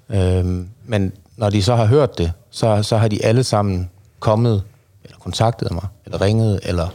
[0.10, 0.46] Øh,
[0.86, 4.64] men når de så har hørt det, så, så har de alle sammen kommet,
[5.04, 6.88] eller kontaktet mig, eller ringet, eller...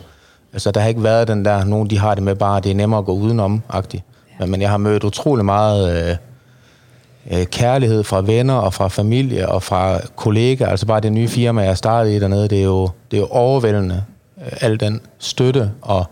[0.53, 2.75] Altså, der har ikke været den der, nogen de har det med bare, det er
[2.75, 4.05] nemmere at gå udenom-agtigt.
[4.41, 6.11] Men, men jeg har mødt utrolig meget...
[6.11, 6.17] Øh,
[7.31, 10.69] øh, kærlighed fra venner og fra familie og fra kollegaer.
[10.69, 13.27] Altså bare det nye firma, jeg startede i dernede, det er jo, det er jo
[13.27, 14.05] overvældende.
[14.47, 16.05] Øh, al den støtte, og,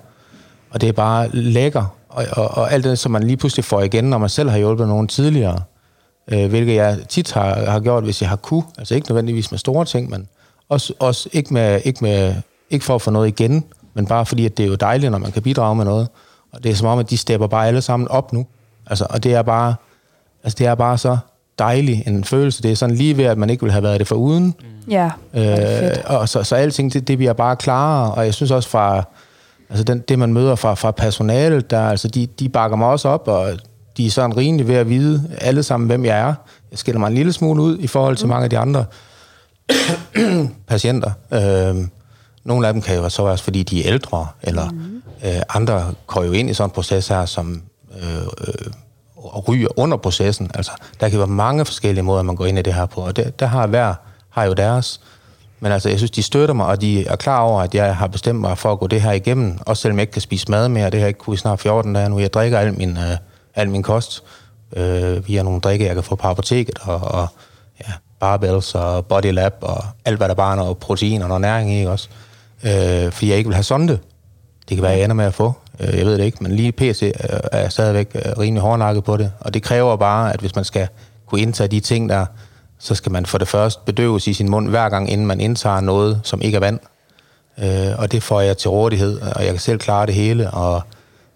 [0.70, 1.94] og det er bare lækker.
[2.08, 4.58] Og, og, og alt det, som man lige pludselig får igen, når man selv har
[4.58, 5.60] hjulpet nogen tidligere.
[6.28, 8.62] Øh, hvilket jeg tit har, har gjort, hvis jeg har kunne.
[8.78, 10.28] Altså ikke nødvendigvis med store ting, men
[10.68, 12.34] også, også ikke, med, ikke, med,
[12.70, 13.64] ikke for at få noget igen,
[13.94, 16.08] men bare fordi, at det er jo dejligt, når man kan bidrage med noget.
[16.52, 18.46] Og det er som om, at de stepper bare alle sammen op nu.
[18.86, 19.74] Altså, og det er bare...
[20.44, 21.18] Altså, det er bare så
[21.58, 22.62] dejlig en følelse.
[22.62, 24.54] Det er sådan lige ved, at man ikke ville have været det for uden.
[24.88, 25.98] Ja, hvor er det fedt.
[25.98, 28.14] Øh, og så, så alting, det, det bliver bare klarere.
[28.14, 29.02] Og jeg synes også fra,
[29.70, 33.08] altså den, det man møder fra, fra personalet, der, altså de, de bakker mig også
[33.08, 33.50] op, og
[33.98, 36.34] de er sådan rimelig ved at vide alle sammen, hvem jeg er.
[36.70, 38.30] Jeg skiller mig en lille smule ud i forhold til mm.
[38.30, 38.84] mange af de andre
[40.68, 41.10] patienter.
[41.32, 41.86] Øh,
[42.44, 45.02] nogle af dem kan jo så være, fordi de er ældre, eller mm.
[45.24, 47.62] øh, andre går jo ind i sådan en proces her, som
[48.02, 48.72] øh, øh,
[49.48, 50.50] ryger under processen.
[50.54, 53.16] Altså, der kan være mange forskellige måder, man går ind i det her på, og
[53.16, 53.94] det, der har hver
[54.30, 55.00] har jo deres.
[55.60, 58.06] Men altså, jeg synes, de støtter mig, og de er klar over, at jeg har
[58.06, 60.68] bestemt mig for at gå det her igennem, også selvom jeg ikke kan spise mad
[60.68, 60.84] mere.
[60.84, 62.18] Det har jeg ikke kunne i snart 14 dage nu.
[62.18, 63.16] Jeg drikker al min, øh,
[63.58, 64.22] al min kost
[64.76, 67.26] øh, via nogle drikke, jeg kan få på apoteket, og, og
[67.80, 71.40] ja, barbells og body lab, og alt, hvad der bare er noget protein og noget
[71.40, 72.08] næring i, ikke også?
[72.64, 73.98] Øh, fordi jeg ikke vil have sonde.
[74.68, 75.52] Det kan være, jeg ender med at få.
[75.80, 79.04] Øh, Jeg ved det ikke, men lige PC øh, er jeg stadigvæk øh, rimelig hårdnakket
[79.04, 79.32] på det.
[79.40, 80.88] Og det kræver bare, at hvis man skal
[81.26, 82.26] kunne indtage de ting der,
[82.78, 85.80] så skal man for det første bedøves i sin mund hver gang, inden man indtager
[85.80, 86.78] noget, som ikke er vand.
[87.58, 90.50] Øh, og det får jeg til rådighed, og jeg kan selv klare det hele.
[90.50, 90.82] Og,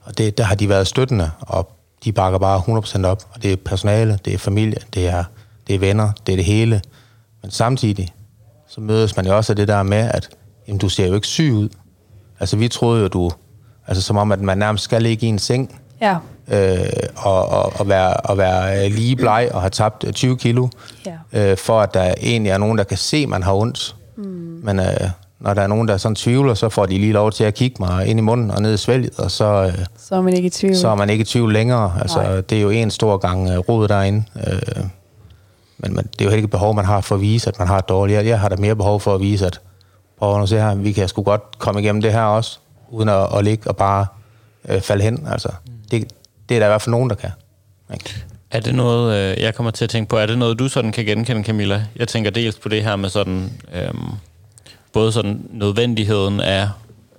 [0.03, 1.71] og det, der har de været støttende, og
[2.05, 2.59] de bakker bare
[3.05, 3.23] 100% op.
[3.35, 5.25] Og det er personale, det er familie, det er,
[5.67, 6.81] det er venner, det er det hele.
[7.43, 8.09] Men samtidig,
[8.69, 10.29] så mødes man jo også af det der med, at
[10.69, 11.69] jamen, du ser jo ikke syg ud.
[12.41, 13.31] Altså, vi troede jo, du...
[13.87, 16.17] Altså, som om, at man nærmest skal ligge i en seng, Ja,
[16.49, 16.87] øh,
[17.17, 20.69] og, og, og, være, og være øh, lige bleg og have tabt øh, 20 kilo,
[21.07, 21.51] Ja.
[21.51, 23.97] øh, for at der egentlig er nogen, der kan se, at man har ondt.
[24.17, 24.25] Mm.
[24.63, 24.87] Men øh,
[25.43, 27.77] når der er nogen, der sådan tvivler, så får de lige lov til at kigge
[27.81, 30.47] mig ind i munden og ned i svælget, og så, øh, Så er man ikke
[30.47, 30.77] i tvivl.
[30.77, 31.93] så er man ikke i tvivl længere.
[32.01, 32.41] Altså, Nej.
[32.41, 34.25] det er jo en stor gang øh, rod derinde.
[34.47, 34.85] Øh,
[35.79, 37.69] men, men det er jo ikke et behov, man har for at vise, at man
[37.69, 38.17] har et dårligt.
[38.17, 39.61] Jeg, jeg har da mere behov for at vise, at
[40.19, 42.59] prøv nu se her, vi kan sgu godt komme igennem det her også,
[42.91, 44.07] uden at, at ligge og bare
[44.69, 45.27] øh, falde hen.
[45.31, 45.49] Altså,
[45.91, 46.13] det,
[46.49, 47.31] det er der i hvert fald nogen, der kan.
[47.95, 48.15] Ikke?
[48.51, 50.93] Er det noget, øh, jeg kommer til at tænke på, er det noget, du sådan
[50.93, 51.85] kan genkende, Camilla?
[51.97, 54.09] Jeg tænker dels på det her med sådan, øhm,
[54.93, 56.69] både sådan nødvendigheden af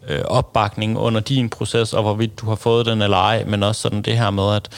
[0.10, 3.82] øh, opbakning under din proces, og hvorvidt du har fået den eller ej, men også
[3.82, 4.70] sådan det her med, at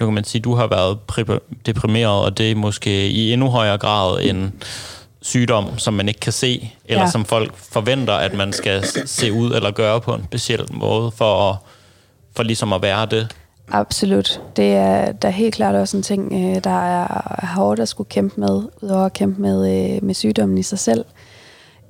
[0.00, 3.48] nu kan man sige, du har været pri- deprimeret, og det er måske i endnu
[3.50, 4.52] højere grad en
[5.22, 7.10] sygdom, som man ikke kan se, eller Ja.
[7.10, 11.50] som folk forventer, at man skal se ud eller gøre på en speciel måde, for,
[11.50, 11.56] at,
[12.36, 13.28] for ligesom at være det.
[13.72, 14.40] Absolut.
[14.56, 18.08] Det er, der er helt klart også en ting, øh, der er hårdt at skulle
[18.08, 21.04] kæmpe med, udover at kæmpe med, øh, med sygdommen i sig selv.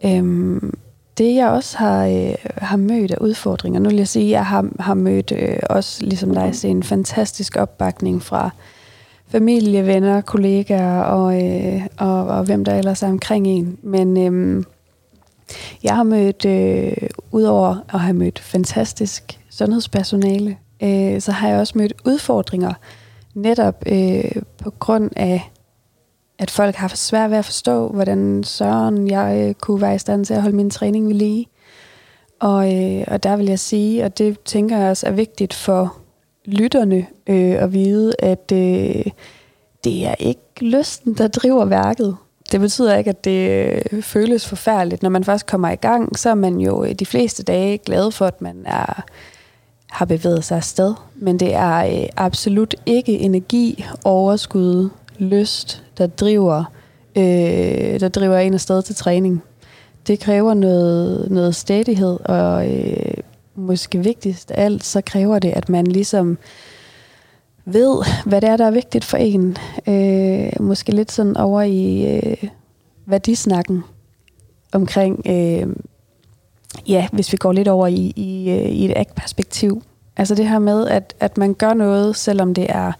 [0.04, 0.74] Øhm,
[1.18, 4.46] det jeg også har, øh, har mødt af udfordringer, nu vil jeg sige, at jeg
[4.46, 8.50] har, har mødt øh, også, ligesom dig, se en fantastisk opbakning fra
[9.28, 13.78] familie, venner, kollegaer og, øh, og, og hvem der ellers er omkring en.
[13.82, 14.64] Men øh,
[15.82, 21.78] jeg har mødt, øh, udover at have mødt fantastisk sundhedspersonale, øh, så har jeg også
[21.78, 22.72] mødt udfordringer
[23.34, 25.50] netop øh, på grund af,
[26.40, 29.98] at folk har haft svært ved at forstå, hvordan søren jeg øh, kunne være i
[29.98, 31.46] stand til at holde min træning ved lige.
[32.38, 35.96] Og, øh, og der vil jeg sige, og det tænker jeg også er vigtigt for
[36.44, 39.05] lytterne øh, at vide, at øh,
[39.85, 42.16] det er ikke lysten, der driver værket.
[42.53, 45.03] Det betyder ikke, at det øh, føles forfærdeligt.
[45.03, 48.11] Når man først kommer i gang, så er man jo øh, de fleste dage glad
[48.11, 49.05] for, at man er,
[49.90, 50.94] har bevæget sig afsted.
[51.14, 54.88] Men det er øh, absolut ikke energi, overskud,
[55.20, 56.64] lyst, der driver,
[57.16, 59.42] øh, der driver en afsted til træning.
[60.06, 63.14] Det kræver noget, noget stedighed, og øh,
[63.54, 66.38] måske vigtigst af alt, så kræver det, at man ligesom
[67.64, 69.56] ved, hvad det er, der er vigtigt for en.
[69.87, 72.48] Øh, måske lidt sådan over i øh,
[73.06, 73.85] værdisnakken
[74.72, 75.66] omkring, øh,
[76.88, 79.83] ja, hvis vi går lidt over i, i, øh, i et ægperspektiv.
[80.16, 82.92] Altså det her med, at, at man gør noget, selvom det er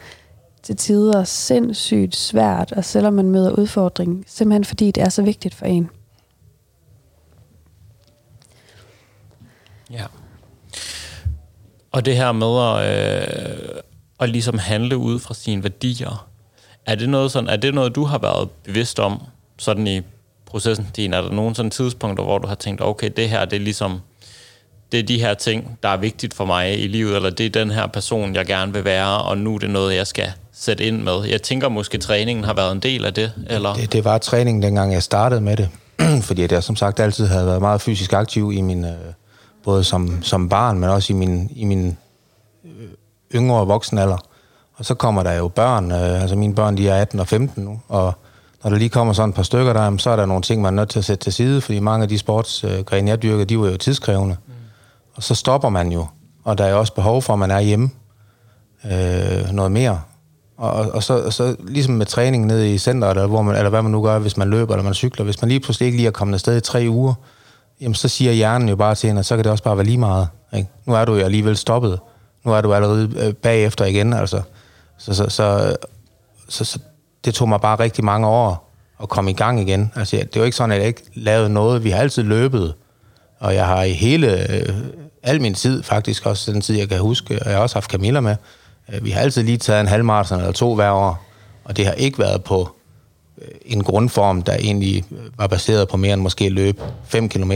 [0.63, 5.55] til tider sindssygt svært, og selvom man møder udfordring, simpelthen fordi det er så vigtigt
[5.55, 5.91] for en.
[9.91, 10.05] Ja.
[11.93, 13.81] Og det her med at, øh,
[14.21, 16.29] at ligesom handle ud fra sine værdier,
[16.87, 19.23] er det noget, sådan, er det noget du har været bevidst om
[19.59, 20.01] sådan i
[20.47, 21.13] processen din?
[21.13, 24.01] Er der nogle sådan tidspunkter, hvor du har tænkt, okay, det her det er ligesom,
[24.93, 27.51] det er de her ting, der er vigtigt for mig i livet, eller det er
[27.51, 30.85] den her person, jeg gerne vil være, og nu er det noget, jeg skal sætte
[30.85, 31.25] ind med.
[31.25, 33.75] Jeg tænker måske, træningen har været en del af det, eller?
[33.75, 35.69] Det, det var træningen, dengang jeg startede med det.
[36.29, 38.91] Fordi jeg som sagt altid havde været meget fysisk aktiv i min, øh,
[39.65, 41.97] både som, som barn, men også i min, i min
[42.65, 42.71] øh,
[43.35, 44.19] yngre voksenalder.
[44.75, 47.65] Og så kommer der jo børn, øh, altså mine børn de er 18 og 15
[47.65, 48.15] nu, og
[48.65, 50.75] når der lige kommer sådan et par stykker der, så er der nogle ting, man
[50.75, 53.59] er nødt til at sætte til side, fordi mange af de sportsgrene, jeg dyrker, de
[53.59, 54.37] var jo tidskrævende.
[54.47, 54.50] Mm.
[55.15, 56.07] Og så stopper man jo,
[56.45, 57.91] og der er jo også behov for, at man er hjemme
[58.85, 60.01] øh, noget mere.
[60.57, 63.57] Og, og, og, så, og så ligesom med træning nede i centret, eller, hvor man,
[63.57, 65.87] eller hvad man nu gør, hvis man løber eller man cykler, hvis man lige pludselig
[65.87, 67.15] ikke lige er kommet afsted i tre uger,
[67.81, 69.87] jamen så siger hjernen jo bare til en, at så kan det også bare være
[69.87, 70.29] lige meget.
[70.57, 70.69] Ikke?
[70.87, 72.01] Nu er du jo alligevel stoppet.
[72.45, 74.13] Nu er du allerede øh, bagefter igen.
[74.13, 74.43] Altså.
[74.99, 75.77] Så, så, så,
[76.49, 76.79] så, så
[77.25, 79.93] det tog mig bare rigtig mange år at komme i gang igen.
[79.97, 81.85] Altså, det er jo ikke sådan, at jeg ikke lavede noget.
[81.85, 82.75] Vi har altid løbet,
[83.41, 84.75] og jeg har i hele, øh,
[85.23, 87.91] al min tid faktisk, også den tid, jeg kan huske, og jeg har også haft
[87.91, 88.37] Camilla med,
[88.93, 91.25] øh, vi har altid lige taget en halvmarathon eller to hver år,
[91.65, 92.71] og det har ikke været på
[93.43, 97.53] øh, en grundform, der egentlig øh, var baseret på mere end måske løb 5 km.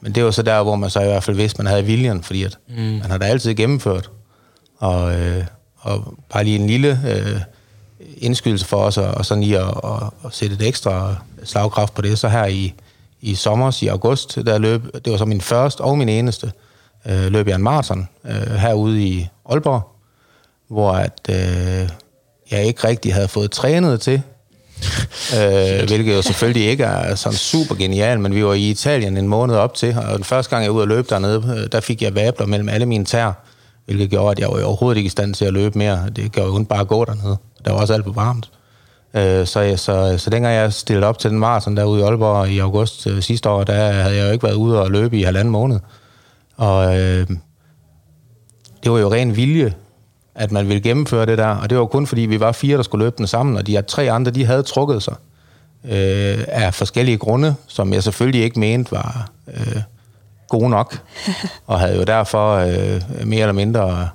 [0.00, 2.22] Men det var så der, hvor man så i hvert fald vidste, man havde viljen,
[2.22, 2.76] fordi at mm.
[2.76, 4.10] man har da altid gennemført.
[4.78, 5.44] Og, øh,
[5.76, 7.40] og bare lige en lille øh,
[8.16, 12.02] indskydelse for os, og, og sådan lige at, at, at sætte et ekstra slagkraft på
[12.02, 12.18] det.
[12.18, 12.74] Så her i,
[13.20, 16.52] i sommer, i august, der løb, det var så min første og min eneste,
[17.06, 19.88] øh, løb jeg en maraton øh, herude i Aalborg,
[20.68, 21.88] hvor at, øh,
[22.50, 24.22] jeg ikke rigtig havde fået trænet til,
[25.38, 29.28] øh, hvilket jo selvfølgelig ikke er sådan super genialt, men vi var i Italien en
[29.28, 31.80] måned op til, og den første gang jeg var ude at løbe dernede, øh, der
[31.80, 33.32] fik jeg vabler mellem alle mine tær,
[33.84, 36.10] hvilket gjorde, at jeg var overhovedet ikke i stand til at løbe mere.
[36.16, 37.36] Det gjorde jo kun bare at gå dernede.
[37.64, 38.50] Der var også alt for varmt.
[39.18, 42.48] Øh, så, jeg, så, så dengang jeg stillede op til den maraton derude i Aalborg
[42.48, 45.22] i august øh, sidste år, der havde jeg jo ikke været ude og løbe i
[45.22, 45.80] halvanden måned.
[46.56, 47.26] Og øh,
[48.82, 49.74] det var jo ren vilje,
[50.34, 51.46] at man ville gennemføre det der.
[51.46, 53.72] Og det var kun fordi, vi var fire, der skulle løbe den sammen, og de
[53.72, 55.14] her tre andre, de havde trukket sig
[55.84, 59.82] øh, af forskellige grunde, som jeg selvfølgelig ikke mente var øh,
[60.48, 60.98] gode nok,
[61.66, 64.08] og havde jo derfor øh, mere eller mindre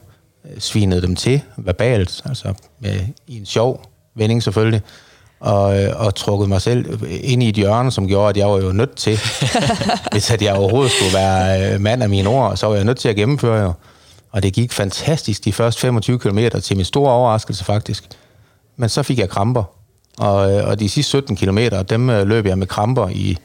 [0.59, 4.81] svinet dem til verbalt, altså med, i en sjov vending selvfølgelig,
[5.39, 8.57] og, øh, og trukket mig selv ind i et hjørne, som gjorde, at jeg var
[8.57, 9.19] jo nødt til,
[10.11, 12.97] hvis at jeg overhovedet skulle være øh, mand af mine ord, så var jeg nødt
[12.97, 13.73] til at gennemføre jo.
[14.31, 18.03] Og det gik fantastisk de første 25 km til min store overraskelse faktisk.
[18.77, 19.63] Men så fik jeg kramper.
[20.17, 21.57] Og, øh, og de sidste 17 km,
[21.89, 23.37] dem løb jeg med kramper i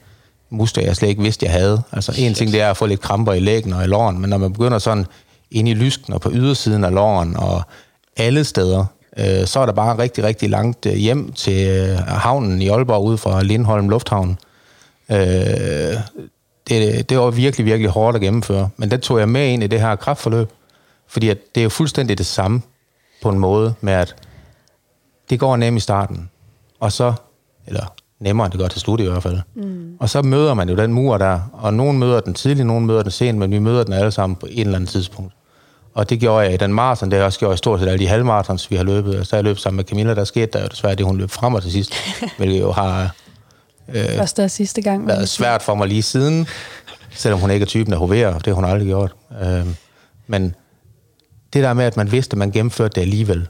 [0.51, 1.83] muster, jeg slet ikke vidste, jeg havde.
[1.93, 4.31] Altså en ting, det er at få lidt kramper i lægen og i låren, men
[4.31, 5.07] når man begynder sådan
[5.51, 7.63] ind i lysken og på ydersiden af låren og
[8.17, 8.85] alle steder,
[9.17, 13.05] øh, så er der bare rigtig, rigtig langt øh, hjem til øh, havnen i Aalborg
[13.05, 14.39] ud fra Lindholm Lufthavn.
[15.11, 15.17] Øh,
[16.69, 18.69] det, det var virkelig, virkelig hårdt at gennemføre.
[18.77, 20.49] Men den tog jeg med ind i det her kraftforløb,
[21.07, 22.63] fordi at det er jo fuldstændig det samme
[23.23, 24.15] på en måde med, at
[25.31, 26.31] det går nemt i starten,
[26.81, 27.13] og så,
[27.67, 29.39] eller nemmere det gør til slut i hvert fald.
[29.55, 29.97] Mm.
[30.01, 33.03] Og så møder man jo den mur der, og nogen møder den tidligt, nogen møder
[33.03, 35.33] den sent, men vi møder den alle sammen på et eller andet tidspunkt.
[35.99, 37.89] Og det gjorde jeg i den maraton, det har jeg også gjort i stort set
[37.89, 39.27] alle de halvmaratons, vi har løbet.
[39.27, 41.55] Så jeg løb sammen med Camilla, der skete der jo desværre det, hun løb frem
[41.55, 41.95] og til sidst,
[42.39, 43.15] hvilket jo har
[43.89, 45.07] øh, Første og sidste gang.
[45.07, 46.47] været svært for mig lige siden,
[47.11, 49.15] selvom hun ikke er typen af hoverer, det har hun aldrig gjort.
[49.43, 49.67] Øh,
[50.27, 50.55] men
[51.53, 53.49] det der med, at man vidste, at man gennemførte det alligevel,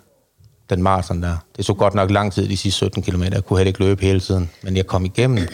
[0.70, 3.58] den maraton der, det så godt nok lang tid de sidste 17 km, jeg kunne
[3.58, 5.48] heller ikke løbe hele tiden, men jeg kom igennem.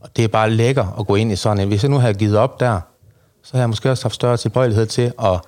[0.00, 1.68] Og det er bare lækker at gå ind i sådan en.
[1.68, 2.80] Hvis jeg nu havde givet op der,
[3.42, 5.40] så havde jeg måske også haft større tilbøjelighed til at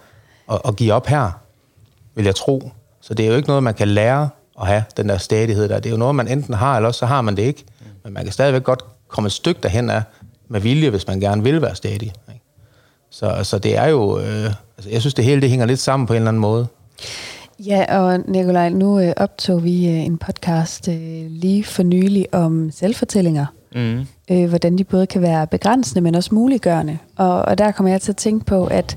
[0.52, 1.40] at, at give op her,
[2.14, 2.70] vil jeg tro.
[3.00, 4.28] Så det er jo ikke noget, man kan lære
[4.60, 5.76] at have, den der stadighed der.
[5.80, 7.64] Det er jo noget, man enten har, eller også så har man det ikke.
[8.04, 10.02] Men man kan stadigvæk godt komme et stykke derhen af
[10.48, 12.02] med vilje, hvis man gerne vil være stadig.
[12.02, 12.40] Ikke?
[13.10, 14.18] Så, så det er jo...
[14.18, 14.44] Øh,
[14.76, 16.66] altså jeg synes, det hele det hænger lidt sammen på en eller anden måde.
[17.58, 22.70] Ja, og Nikolaj, nu øh, optog vi øh, en podcast øh, lige for nylig om
[22.70, 23.46] selvfortællinger.
[23.74, 24.06] Mm.
[24.30, 26.98] Øh, hvordan de både kan være begrænsende, men også muliggørende.
[27.16, 28.96] Og, og der kommer jeg til at tænke på, at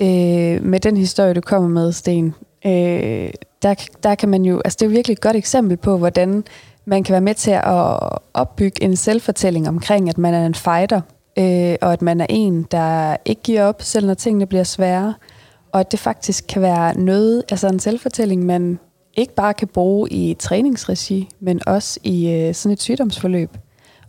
[0.00, 2.34] øh, med den historie, du kommer med, Sten,
[2.66, 3.30] øh,
[3.62, 6.44] der, der kan man jo, altså det er jo virkelig et godt eksempel på, hvordan
[6.84, 7.98] man kan være med til at
[8.34, 11.00] opbygge en selvfortælling omkring, at man er en fighter,
[11.38, 15.14] øh, og at man er en, der ikke giver op, selv når tingene bliver svære,
[15.72, 18.78] og at det faktisk kan være noget, altså en selvfortælling, man
[19.16, 23.50] ikke bare kan bruge i træningsregi, men også i øh, sådan et sygdomsforløb.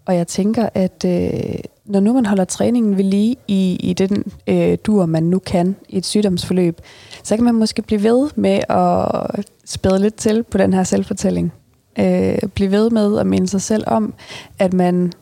[0.05, 4.31] Og jeg tænker, at øh, når nu man holder træningen ved lige i, i den
[4.47, 6.81] øh, dur, man nu kan i et sygdomsforløb,
[7.23, 11.53] så kan man måske blive ved med at spæde lidt til på den her selvfortælling.
[11.99, 14.13] Øh, blive ved med at minde sig selv om,
[14.59, 15.13] at man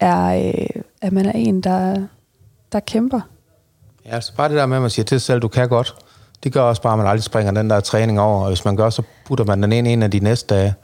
[0.00, 2.06] er, øh, at man er en, der,
[2.72, 3.20] der kæmper.
[4.06, 5.94] Ja, altså bare det der med, at man siger til sig selv, du kan godt.
[6.44, 8.76] Det gør også bare, at man aldrig springer den der træning over, og hvis man
[8.76, 10.74] gør, så putter man den ind en af de næste dage.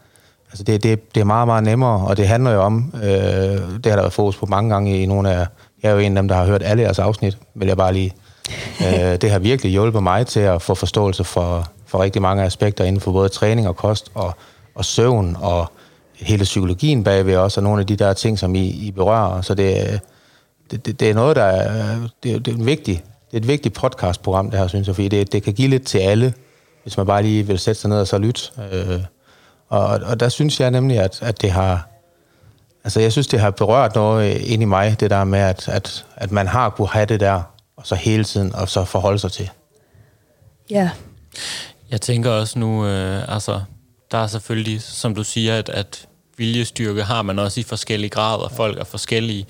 [0.53, 3.86] Altså det, det, det er meget, meget nemmere, og det handler jo om, øh, det
[3.86, 5.46] har der været fokus på mange gange i nogle af,
[5.82, 7.92] jeg er jo en af dem, der har hørt alle jeres afsnit, vil jeg bare
[7.92, 8.12] lige.
[8.86, 12.84] øh, det har virkelig hjulpet mig til at få forståelse for, for rigtig mange aspekter
[12.84, 14.32] inden for både træning og kost og,
[14.74, 15.72] og søvn og
[16.14, 19.42] hele psykologien bagved også, og nogle af de der ting, som I, I berører.
[19.42, 20.00] Så det,
[20.70, 23.48] det, det, det er noget, der er, det, det er en vigtig, det er et
[23.48, 26.34] vigtigt podcastprogram, det her, synes jeg, fordi det, det kan give lidt til alle,
[26.82, 28.42] hvis man bare lige vil sætte sig ned og så lytte.
[28.72, 29.00] Øh,
[29.72, 31.88] og, og der synes jeg nemlig, at, at det har...
[32.84, 36.04] Altså, jeg synes, det har berørt noget ind i mig, det der med, at, at,
[36.16, 37.42] at man har kunne have det der,
[37.76, 39.50] og så hele tiden, og så forholde sig til.
[40.70, 40.90] Ja.
[41.90, 43.60] Jeg tænker også nu, øh, altså,
[44.10, 46.06] der er selvfølgelig, som du siger, at, at
[46.36, 49.46] viljestyrke har man også i forskellige grader, folk er forskellige.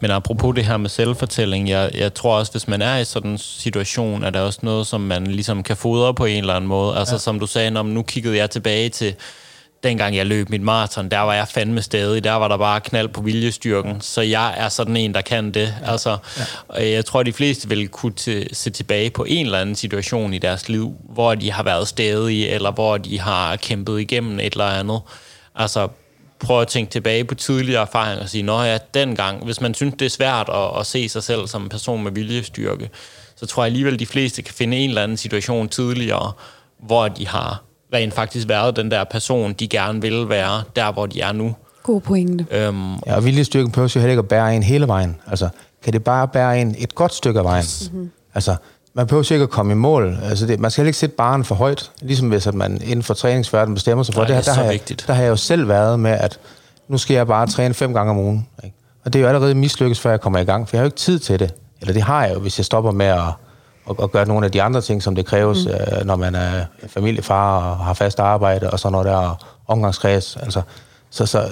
[0.00, 3.30] Men apropos det her med selvfortælling, jeg, jeg tror også, hvis man er i sådan
[3.30, 6.68] en situation, er der også noget, som man ligesom kan fodre på en eller anden
[6.68, 6.96] måde.
[6.96, 7.18] Altså ja.
[7.18, 9.14] som du sagde, når nu kiggede jeg tilbage til
[9.84, 12.24] dengang jeg løb mit maraton, der var jeg fandme stadig.
[12.24, 14.00] Der var der bare knald på viljestyrken.
[14.00, 15.74] Så jeg er sådan en, der kan det.
[15.80, 15.92] Ja.
[15.92, 16.16] Altså,
[16.76, 16.90] ja.
[16.90, 18.14] Jeg tror, de fleste vil kunne
[18.52, 22.48] se tilbage på en eller anden situation i deres liv, hvor de har været stadige,
[22.48, 25.00] eller hvor de har kæmpet igennem et eller andet.
[25.54, 25.88] Altså,
[26.38, 29.94] prøv at tænke tilbage på tidligere erfaringer og sige, nå ja, dengang, hvis man synes,
[29.98, 32.90] det er svært at, at se sig selv som en person med viljestyrke,
[33.36, 36.32] så tror jeg alligevel, de fleste kan finde en eller anden situation tidligere,
[36.78, 37.62] hvor de har
[37.94, 41.54] rent faktisk været den der person, de gerne vil være, der hvor de er nu.
[41.82, 42.46] God pointe.
[42.50, 45.16] Øhm, ja, og viljestyrken behøver jo heller ikke at bære en hele vejen.
[45.26, 45.48] Altså,
[45.82, 47.64] kan det bare bære en et godt stykke af vejen?
[47.92, 48.10] Mm-hmm.
[48.34, 48.56] Altså,
[48.94, 50.18] man behøver ikke at komme i mål.
[50.22, 53.14] Altså det, man skal ikke sætte barnen for højt, ligesom hvis at man inden for
[53.14, 54.36] træningsverdenen bestemmer sig for Nej, det.
[54.36, 56.38] Her, der, har jeg, der har jeg jo selv været med, at
[56.88, 58.48] nu skal jeg bare træne fem gange om ugen.
[58.64, 58.76] Ikke?
[59.04, 60.86] Og det er jo allerede mislykkes, før jeg kommer i gang, for jeg har jo
[60.86, 61.54] ikke tid til det.
[61.80, 63.22] Eller det har jeg jo, hvis jeg stopper med at
[63.86, 65.72] og, og gøre nogle af de andre ting, som det kræves, mm.
[65.72, 70.36] øh, når man er familiefar og har fast arbejde og sådan noget der, og omgangskreds.
[70.36, 70.62] Altså,
[71.10, 71.48] så, så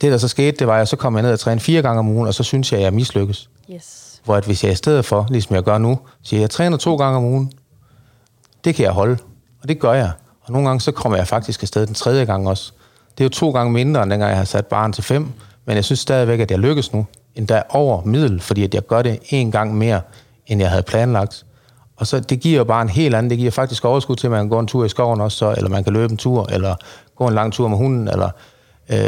[0.00, 1.98] det, der så skete, det var, at så kom jeg ned og træne fire gange
[1.98, 3.50] om ugen, og så synes jeg, at jeg mislykkes.
[3.72, 4.20] Yes.
[4.24, 6.96] Hvor at hvis jeg i stedet for, ligesom jeg gør nu, siger, jeg træner to
[6.96, 7.52] gange om ugen,
[8.64, 9.16] det kan jeg holde.
[9.62, 10.10] Og det gør jeg.
[10.42, 12.72] Og nogle gange, så kommer jeg faktisk afsted den tredje gang også.
[13.18, 15.28] Det er jo to gange mindre, end dengang jeg har sat barn til fem.
[15.64, 17.06] Men jeg synes stadigvæk, at jeg lykkes nu.
[17.34, 20.00] Endda over middel, fordi at jeg gør det en gang mere,
[20.46, 21.44] end jeg havde planlagt.
[22.02, 24.30] Og så det giver jo bare en helt anden, det giver faktisk overskud til, at
[24.30, 26.46] man kan gå en tur i skoven også, så, eller man kan løbe en tur,
[26.50, 26.74] eller
[27.16, 28.30] gå en lang tur med hunden, eller
[28.88, 28.98] øh,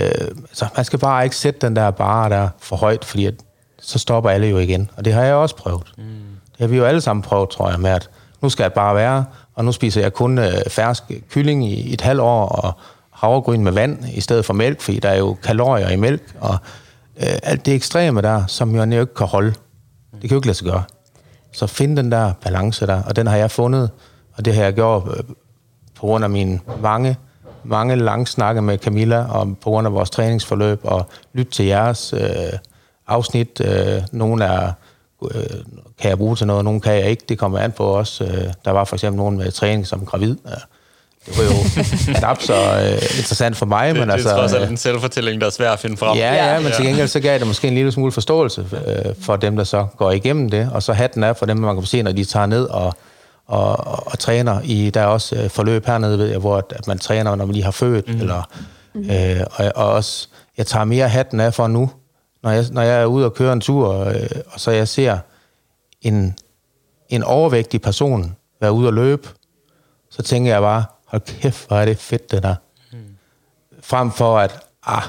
[0.53, 3.35] så man skal bare ikke sætte den der bare der for højt, fordi at,
[3.81, 4.91] så stopper alle jo igen.
[4.97, 5.83] Og det har jeg også prøvet.
[5.99, 6.05] Mm.
[6.53, 8.11] Det har vi jo alle sammen prøvet, tror jeg, med at
[8.43, 9.25] nu skal jeg bare være,
[9.55, 12.73] og nu spiser jeg kun øh, fersk kylling i et halvt år, og
[13.13, 16.57] havregryn med vand i stedet for mælk, fordi der er jo kalorier i mælk, og
[17.17, 19.55] øh, alt det ekstreme der, som jo ikke kan holde.
[20.13, 20.83] Det kan jo ikke lade sig gøre.
[21.55, 23.91] Så find den der balance der, og den har jeg fundet,
[24.37, 25.25] og det har jeg gjort øh,
[25.95, 27.17] på grund af mine mange,
[27.65, 32.13] mange lange snakke med Camilla, og på grund af vores træningsforløb, og lytte til jeres
[32.13, 32.59] øh,
[33.07, 33.61] afsnit.
[33.61, 34.73] Øh, nogle er,
[35.35, 35.45] øh,
[35.99, 37.25] kan jeg bruge til noget, nogle kan jeg ikke.
[37.29, 38.21] Det kommer an på os.
[38.21, 40.37] Øh, der var for eksempel nogen med træning som gravid.
[40.47, 40.53] øh,
[41.27, 41.51] det var jo
[42.19, 43.89] knap så øh, interessant for mig.
[43.89, 46.19] Det, men det altså, er trods alt en selvfortælling, der er svær at finde frem.
[46.19, 49.37] Ja, ja, men til gengæld så gav det måske en lille smule forståelse øh, for
[49.37, 50.71] dem, der så går igennem det.
[50.73, 52.95] Og så hatten er for dem, man kan se, når de tager ned og,
[53.47, 54.61] og, og, og træner.
[54.65, 57.45] I, der er også øh, forløb hernede, ved jeg, hvor at, at man træner, når
[57.45, 58.09] man lige har født.
[58.09, 58.21] Mm.
[58.21, 58.43] Eller,
[58.95, 61.91] øh, og, og også, jeg tager mere hatten af for nu,
[62.43, 65.19] når jeg, når jeg er ude og køre en tur, øh, og så jeg ser
[66.03, 66.37] en,
[67.09, 69.29] en overvægtig person være ude og løbe,
[70.11, 72.55] så tænker jeg bare, hold kæft, hvor er det fedt, det der.
[72.93, 72.99] Mm.
[73.83, 75.03] Frem for at, ah,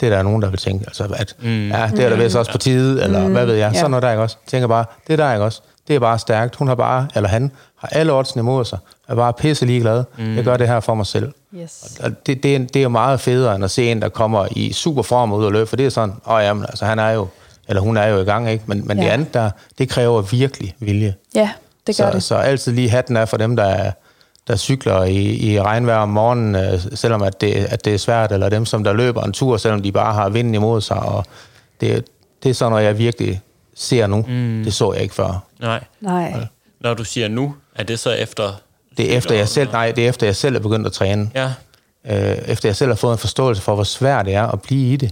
[0.00, 1.68] det er der nogen, der vil tænke, altså at, mm.
[1.70, 3.32] ja, det er der vist også på tide, eller mm.
[3.32, 3.78] hvad ved jeg, Ja.
[3.78, 4.36] sådan noget der, ikke også?
[4.46, 5.60] Tænker bare, det der, ikke også?
[5.88, 6.56] Det er bare stærkt.
[6.56, 8.78] Hun har bare, eller han, har alle oddsene imod sig,
[9.08, 10.04] er bare pisse ligeglad.
[10.18, 10.36] Mm.
[10.36, 11.32] Jeg gør det her for mig selv.
[11.56, 11.98] Yes.
[12.02, 14.46] Og det, det, er, det er jo meget federe, end at se en, der kommer
[14.50, 16.98] i super form ud og løbe, for det er sådan, åh oh, jamen, altså han
[16.98, 17.28] er jo,
[17.68, 18.64] eller hun er jo i gang, ikke?
[18.66, 19.04] Men, men ja.
[19.04, 21.14] det andet der, det kræver virkelig vilje.
[21.34, 21.50] Ja,
[21.86, 22.22] det gør så, det.
[22.22, 23.92] så altid lige hatten er for dem, der, er-
[24.48, 28.32] der cykler i, i regnvejr om morgenen, øh, selvom at det, at det er svært,
[28.32, 30.96] eller dem, som der løber en tur, selvom de bare har vinden imod sig.
[30.96, 31.24] Og
[31.80, 32.06] det,
[32.42, 33.40] det er sådan noget, jeg virkelig
[33.74, 34.24] ser nu.
[34.28, 34.62] Mm.
[34.64, 35.44] Det så jeg ikke før.
[35.60, 35.84] Nej.
[36.00, 36.46] Nej.
[36.80, 38.52] Når du siger nu, er det så efter...
[38.96, 41.30] Det er efter jeg selv, nej, det er efter jeg selv er begyndt at træne.
[41.34, 41.52] Ja.
[42.06, 44.92] øh, efter jeg selv har fået en forståelse for, hvor svært det er at blive
[44.92, 45.10] i det,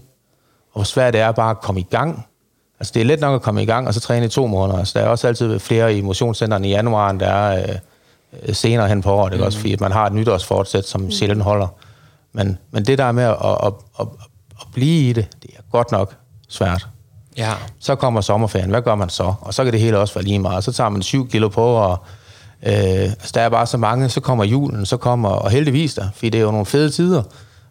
[0.72, 2.26] og hvor svært det er bare at komme i gang.
[2.80, 4.78] Altså, det er let nok at komme i gang, og så træne i to måneder.
[4.78, 7.78] Altså, der er også altid flere i motionscenterne i januar, end der er øh,
[8.52, 9.42] senere hen på året, mm.
[9.42, 11.10] også, fordi at man har et nytårsfortsæt, som mm.
[11.10, 11.68] sjældent holder.
[12.32, 14.06] Men, men det der med at, at, at,
[14.60, 16.14] at, blive i det, det er godt nok
[16.48, 16.88] svært.
[17.36, 17.52] Ja.
[17.78, 19.34] Så kommer sommerferien, hvad gør man så?
[19.40, 20.64] Og så kan det hele også være lige meget.
[20.64, 21.98] Så tager man 7 kilo på, og
[22.62, 24.08] øh, altså, der er bare så mange.
[24.08, 27.22] Så kommer julen, så kommer, og heldigvis der, fordi det er jo nogle fede tider.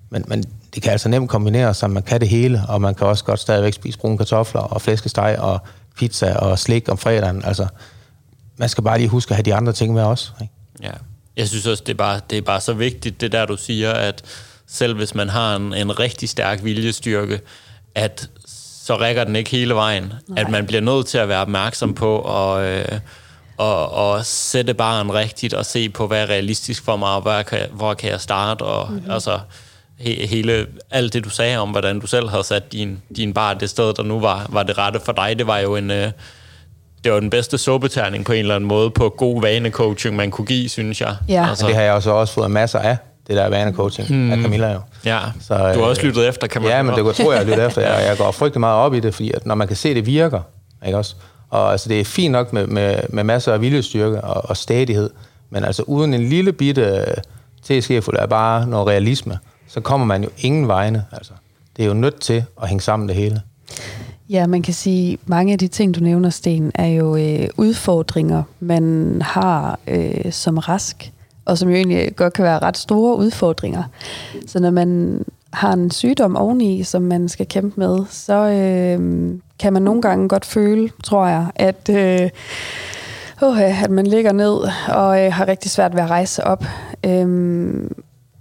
[0.10, 0.44] Men, men
[0.76, 3.40] det kan altså nemt kombineres, så man kan det hele, og man kan også godt
[3.40, 5.60] stadigvæk spise brune kartofler, og flæskesteg, og
[5.98, 7.46] pizza, og slik om fredagen.
[7.46, 7.68] Altså,
[8.58, 10.32] man skal bare lige huske at have de andre ting med også.
[10.42, 10.54] Ikke?
[10.84, 10.92] Ja.
[11.38, 13.92] Jeg synes også, det er, bare, det er bare så vigtigt, det der, du siger,
[13.92, 14.24] at
[14.68, 17.42] selv hvis man har en, en rigtig stærk viljestyrke,
[17.96, 18.30] at
[18.84, 20.14] så rækker den ikke hele vejen.
[20.28, 20.42] Nej.
[20.42, 23.00] At man bliver nødt til at være opmærksom på og, øh,
[23.58, 27.42] og, og sætte barn rigtigt og se på, hvad er realistisk for mig, og hvor
[27.42, 29.12] kan, hvor kan jeg starte, og mm-hmm.
[29.12, 29.40] altså
[29.98, 33.54] he, hele, alt det, du sagde om, hvordan du selv havde sat din, din bar
[33.54, 35.92] det sted, der nu var, var det rette for dig, det var jo en...
[35.92, 36.12] Øh,
[37.04, 40.46] det var den bedste suppeterning på en eller anden måde på god vanecoaching, man kunne
[40.46, 41.16] give, synes jeg.
[41.30, 41.50] Ja.
[41.50, 42.98] Altså, det har jeg også, også fået masser af,
[43.28, 44.32] det der vanecoaching mm.
[44.32, 44.80] af Camilla jo.
[45.06, 47.40] Ja, Så, du har øh, også lyttet efter, kan man Ja, men det tror jeg,
[47.40, 47.82] jeg lytter efter.
[47.92, 49.96] Jeg, jeg går frygtelig meget op i det, fordi at når man kan se, at
[49.96, 50.42] det virker,
[50.86, 51.16] ikke også?
[51.50, 55.10] Og altså, det er fint nok med, med, med masser af viljestyrke og, og stadighed,
[55.50, 57.06] men altså uden en lille bitte
[57.64, 61.06] teskefuld af bare noget realisme, så kommer man jo ingen vegne.
[61.12, 61.32] Altså,
[61.78, 63.42] det er jo nødt til at hænge sammen det hele.
[64.32, 68.44] Ja, man kan sige, mange af de ting, du nævner, Sten, er jo øh, udfordringer,
[68.60, 71.12] man har øh, som rask,
[71.46, 73.84] og som jo egentlig godt kan være ret store udfordringer.
[74.48, 75.22] Så når man
[75.54, 80.30] har en sygdom oveni, som man skal kæmpe med, så øh, kan man nogle gange
[80.30, 82.30] godt føle, tror jeg, at, øh,
[83.84, 84.58] at man ligger ned
[84.88, 86.66] og øh, har rigtig svært ved at rejse op.
[87.06, 87.28] Øh,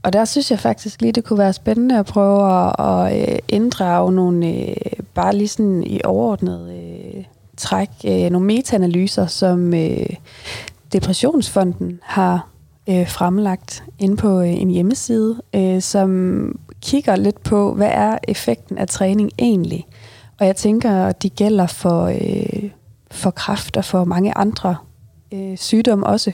[0.02, 3.38] og der synes jeg faktisk lige, det kunne være spændende at prøve at, at øh,
[3.48, 4.74] inddrage nogle, øh,
[5.14, 7.24] bare lige sådan i overordnet øh,
[7.56, 9.72] træk, nogle metaanalyser, som
[10.92, 12.46] Depressionsfonden har
[13.06, 15.40] fremlagt inde på en hjemmeside,
[15.80, 19.86] som kigger lidt på, hvad er effekten af træning egentlig?
[20.38, 22.12] Og jeg tænker, at de gælder for,
[23.10, 24.76] for kræft og for mange andre
[25.56, 26.32] sygdomme også.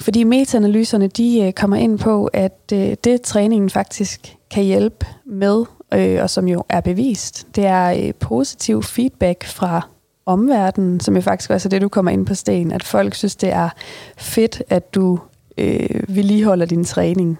[0.00, 5.64] Fordi metaanalyserne de øh, kommer ind på, at øh, det træningen faktisk kan hjælpe med
[5.94, 9.88] øh, og som jo er bevist, det er positiv feedback fra
[10.26, 13.36] omverdenen, som jo faktisk også er det, du kommer ind på sten, at folk synes,
[13.36, 13.68] det er
[14.16, 15.18] fedt, at du
[15.58, 17.38] øh, vedligeholder din træning.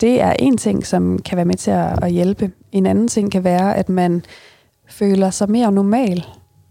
[0.00, 2.50] Det er en ting, som kan være med til at, at hjælpe.
[2.72, 4.24] En anden ting kan være, at man
[4.88, 6.26] føler sig mere normal.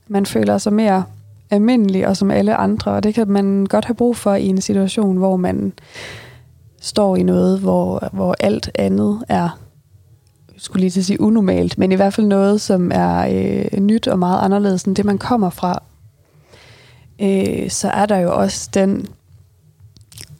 [0.08, 1.04] Man føler sig mere
[1.52, 4.62] almindelig og som alle andre, og det kan man godt have brug for i en
[4.62, 5.74] situation, hvor man
[6.82, 9.58] står i noget, hvor, hvor alt andet er
[10.62, 13.28] skulle lige til at sige unormalt, men i hvert fald noget, som er
[13.74, 15.84] øh, nyt og meget anderledes end det, man kommer fra.
[17.22, 19.08] Øh, så er der jo også den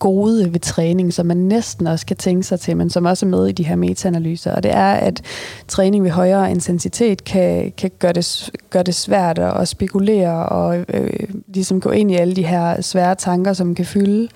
[0.02, 3.30] gode ved træning, som man næsten også kan tænke sig til, men som også er
[3.30, 4.56] med i de her metaanalyser.
[4.56, 5.22] Og det er, at
[5.68, 11.30] træning ved højere intensitet kan, kan gøre, det, gøre det svært at spekulere og øh,
[11.48, 14.28] ligesom gå ind i alle de her svære tanker, som kan fylde.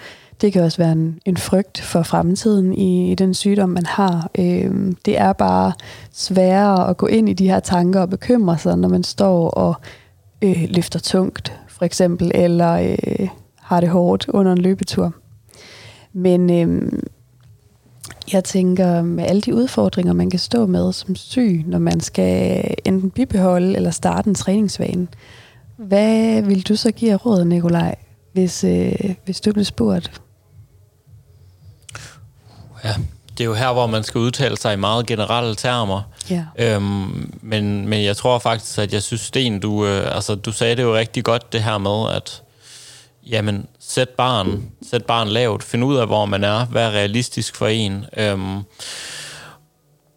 [0.41, 4.29] Det kan også være en, en frygt for fremtiden i, i den sygdom, man har.
[4.39, 5.73] Øh, det er bare
[6.11, 9.75] sværere at gå ind i de her tanker og bekymre sig, når man står og
[10.41, 13.27] øh, løfter tungt, for eksempel, eller øh,
[13.61, 15.13] har det hårdt under en løbetur.
[16.15, 17.07] Men øhm,
[18.33, 22.63] jeg tænker, med alle de udfordringer, man kan stå med som syg, når man skal
[22.85, 25.07] enten bibeholde eller starte en træningsvane,
[25.77, 27.95] hvad vil du så give af råd, Nikolaj,
[28.33, 30.21] hvis, øh, hvis du blev spurgt?
[32.83, 32.93] Ja,
[33.37, 36.01] det er jo her, hvor man skal udtale sig i meget generelle termer.
[36.29, 36.45] Ja.
[36.57, 40.75] Øhm, men, men jeg tror faktisk, at jeg synes, Sten, du, øh, altså, du sagde
[40.75, 42.43] det jo rigtig godt, det her med, at
[43.25, 47.55] jamen, sæt barn, sæt barn lavt, find ud af, hvor man er, hvad er realistisk
[47.55, 48.05] for en.
[48.17, 48.61] Øhm,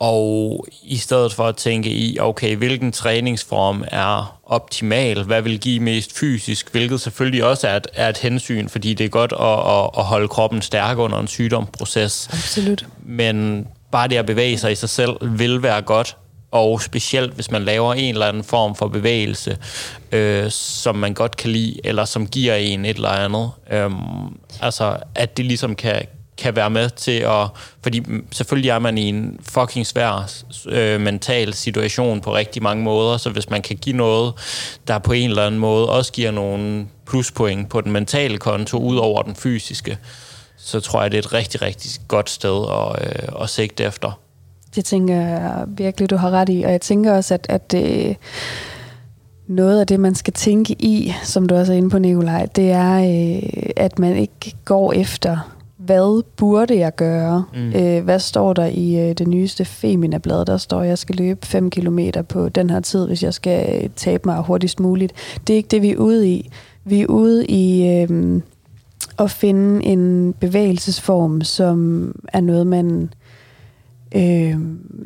[0.00, 5.80] og i stedet for at tænke i, okay, hvilken træningsform er optimal, hvad vil give
[5.80, 9.74] mest fysisk, hvilket selvfølgelig også er et, er et hensyn, fordi det er godt at,
[9.76, 12.28] at, at holde kroppen stærk under en sygdomsproces.
[12.32, 12.86] Absolut.
[13.02, 16.16] Men bare det at bevæge sig i sig selv vil være godt,
[16.50, 19.58] og specielt hvis man laver en eller anden form for bevægelse,
[20.12, 23.50] øh, som man godt kan lide, eller som giver en et eller andet.
[23.70, 23.90] Øh,
[24.60, 26.02] altså, at det ligesom kan,
[26.38, 27.48] kan være med til at...
[27.82, 30.32] Fordi selvfølgelig er man i en fucking svær
[30.68, 34.34] øh, mental situation på rigtig mange måder, så hvis man kan give noget,
[34.88, 38.96] der på en eller anden måde også giver nogle pluspoint på den mentale konto, ud
[38.96, 39.98] over den fysiske,
[40.56, 44.20] så tror jeg, det er et rigtig, rigtig godt sted at, øh, at sigte efter.
[44.74, 46.62] Det tænker jeg virkelig, du har ret i.
[46.62, 48.16] Og jeg tænker også, at, at det,
[49.46, 52.70] noget af det, man skal tænke i, som du også er inde på, Nikolaj, det
[52.70, 57.44] er, øh, at man ikke går efter, hvad burde jeg gøre?
[57.54, 57.72] Mm.
[57.72, 60.44] Øh, hvad står der i øh, det nyeste Femina-blad?
[60.44, 61.98] Der står, at jeg skal løbe 5 km
[62.28, 65.12] på den her tid, hvis jeg skal tabe mig hurtigst muligt.
[65.46, 66.50] Det er ikke det, vi er ude i.
[66.84, 68.40] Vi er ude i øh,
[69.18, 73.10] at finde en bevægelsesform, som er noget, man
[74.14, 74.56] øh,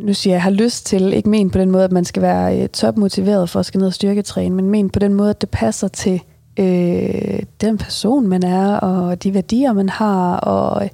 [0.01, 2.63] nu siger jeg, har lyst til, ikke men på den måde, at man skal være
[2.63, 5.51] øh, topmotiveret for at skal ned og styrketræne, men men på den måde, at det
[5.51, 6.23] passer til
[6.59, 10.91] øh, den person, man er, og de værdier, man har, og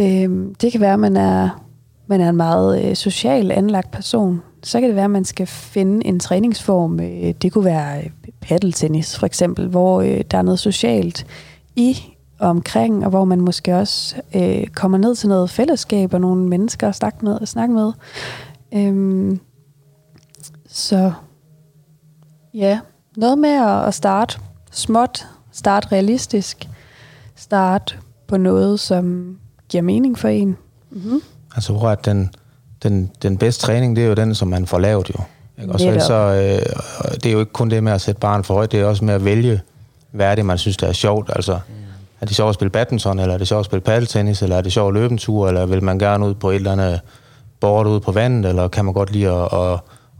[0.00, 1.64] øh, det kan være, at man er,
[2.06, 4.42] man er en meget øh, social anlagt person.
[4.62, 7.00] Så kan det være, at man skal finde en træningsform.
[7.00, 8.10] Øh, det kunne være øh,
[8.40, 11.26] paddeltennis, for eksempel, hvor øh, der er noget socialt
[11.76, 11.96] i
[12.40, 16.88] omkring, og hvor man måske også øh, kommer ned til noget fællesskab og nogle mennesker
[16.88, 17.38] at snakke med.
[17.42, 17.92] At snakke med.
[18.74, 19.40] Øhm,
[20.68, 21.12] så
[22.54, 22.80] ja,
[23.16, 24.38] noget med at starte
[24.70, 26.68] småt, starte realistisk,
[27.36, 27.94] starte
[28.28, 29.36] på noget, som
[29.68, 30.56] giver mening for en.
[30.90, 31.22] Mm-hmm.
[31.54, 32.30] Altså, hvor at den,
[32.82, 35.22] den, den bedste træning, det er jo den, som man får lavet jo.
[35.62, 35.72] Ikke?
[35.72, 38.54] Og så, så øh, det er jo ikke kun det med at sætte barn for
[38.54, 39.60] højt, det er også med at vælge,
[40.10, 41.30] hvad er det, man synes, der er sjovt.
[41.34, 41.79] Altså, mm
[42.20, 44.60] er det sjovt at spille badminton, eller er det sjovt at spille paddeltennis, eller er
[44.60, 47.00] det sjovt at løbe en tur, eller vil man gerne ud på et eller andet
[47.60, 49.72] board ude på vandet, eller kan man godt lide at, at,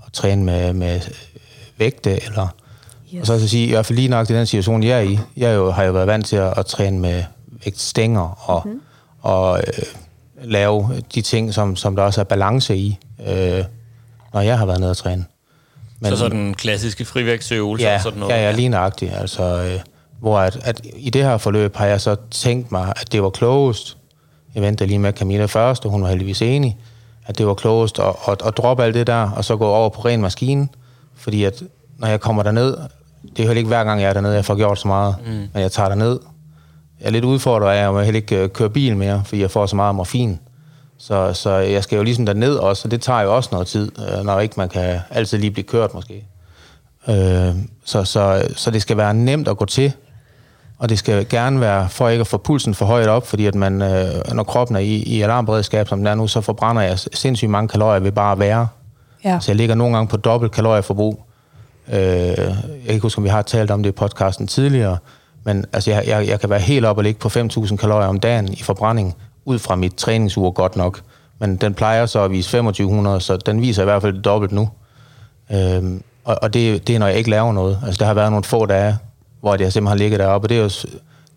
[0.06, 1.00] at træne med, med
[1.78, 2.46] vægte, eller...
[3.14, 3.20] Yes.
[3.20, 5.18] Og så at sige, i hvert fald lige nok i den situation, jeg er i,
[5.36, 7.24] jeg jo, har jo været vant til at, at træne med
[7.64, 8.80] vægtstænger, og, mm-hmm.
[9.20, 9.84] og øh,
[10.42, 12.98] lave de ting, som, som der også er balance i,
[13.28, 13.64] øh,
[14.34, 15.24] når jeg har været nede og træne.
[16.00, 18.34] Men, så sådan den klassiske frivægtsøvelse ja, og sådan noget?
[18.34, 19.12] Ja, ja, lige nøjagtigt.
[19.14, 19.80] Altså, øh,
[20.20, 23.30] hvor at, at i det her forløb har jeg så tænkt mig, at det var
[23.30, 23.96] klogest,
[24.54, 26.78] jeg ventede lige med Camilla først, og hun var heldigvis enig,
[27.26, 29.88] at det var klogest at, at, at droppe alt det der, og så gå over
[29.88, 30.68] på ren maskine,
[31.14, 31.62] fordi at
[31.98, 32.76] når jeg kommer derned,
[33.22, 35.32] det er heller ikke hver gang, jeg er dernede, jeg får gjort så meget, mm.
[35.32, 36.18] men jeg tager derned.
[37.00, 39.50] Jeg er lidt udfordret af, at jeg heller ikke øh, køre bil mere, fordi jeg
[39.50, 40.38] får så meget morfin.
[40.98, 43.92] Så, så jeg skal jo ligesom derned også, og det tager jo også noget tid,
[43.98, 46.24] øh, når ikke man kan altid lige blive kørt måske.
[47.08, 47.54] Øh,
[47.84, 49.92] så, så, så det skal være nemt at gå til,
[50.80, 53.54] og det skal gerne være for ikke at få pulsen for højt op, fordi at
[53.54, 56.98] man, øh, når kroppen er i, i alarmberedskab, som den er nu, så forbrænder jeg
[56.98, 58.68] sindssygt mange kalorier ved bare at være.
[59.24, 59.38] Ja.
[59.40, 61.22] Så jeg ligger nogle gange på dobbelt kalorieforbrug.
[61.92, 62.36] Øh, jeg
[62.84, 64.98] kan ikke huske, om vi har talt om det i podcasten tidligere,
[65.44, 68.20] men altså, jeg, jeg, jeg kan være helt op og ligge på 5.000 kalorier om
[68.20, 71.00] dagen i forbrænding, ud fra mit træningsur godt nok.
[71.38, 74.68] Men den plejer så at vise 2500, så den viser i hvert fald dobbelt nu.
[75.52, 77.78] Øh, og og det, det er, når jeg ikke laver noget.
[77.86, 78.98] Altså, der har været nogle få dage,
[79.40, 80.70] hvor jeg simpelthen har ligget deroppe, og det er jo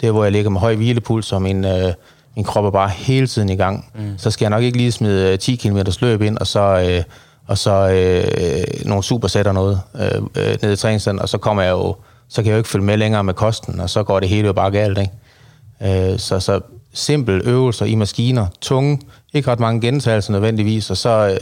[0.01, 1.93] det er, hvor jeg ligger med høj hvilepuls, og min, øh,
[2.35, 3.91] min krop er bare hele tiden i gang.
[3.95, 4.17] Mm.
[4.17, 7.03] Så skal jeg nok ikke lige smide øh, 10 km løb ind, og så, øh,
[7.47, 11.71] og så øh, nogle supersætter noget øh, øh, ned i træningscenter, og så kommer jeg
[11.71, 11.95] jo,
[12.29, 14.47] så kan jeg jo ikke følge med længere med kosten, og så går det hele
[14.47, 16.11] jo bare galt, ikke?
[16.11, 16.59] Øh, så, så
[16.93, 18.99] simpel øvelser i maskiner, tunge,
[19.33, 21.37] ikke ret mange gentagelser nødvendigvis, og så øh,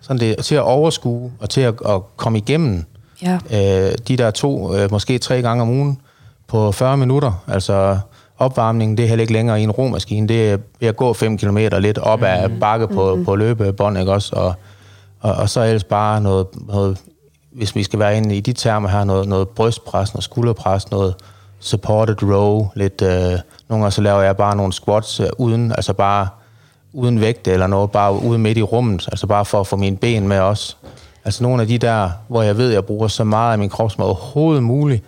[0.00, 2.84] sådan det, til at overskue og til at, at komme igennem
[3.22, 3.38] Ja.
[3.50, 6.00] øh, de der to, øh, måske tre gange om ugen
[6.48, 7.42] på 40 minutter.
[7.48, 7.98] Altså
[8.38, 10.28] opvarmningen, det er heller ikke længere i en romaskine.
[10.28, 13.24] Det er ved at gå 5 km lidt op ad bakke på, mm-hmm.
[13.24, 14.36] på løbebånd, ikke også?
[14.36, 14.54] Og,
[15.20, 16.98] og, og så ellers bare noget, noget,
[17.52, 21.14] hvis vi skal være inde i de termer her, noget, noget brystpres, noget skulderpres, noget
[21.60, 23.38] supported row, lidt, øh,
[23.68, 26.28] nogle gange så laver jeg bare nogle squats øh, uden, altså bare
[26.92, 29.96] uden vægt eller noget, bare ude midt i rummet, altså bare for at få mine
[29.96, 30.76] ben med også.
[31.26, 33.68] Altså nogle af de der, hvor jeg ved, at jeg bruger så meget af min
[33.68, 35.04] krop som overhovedet muligt,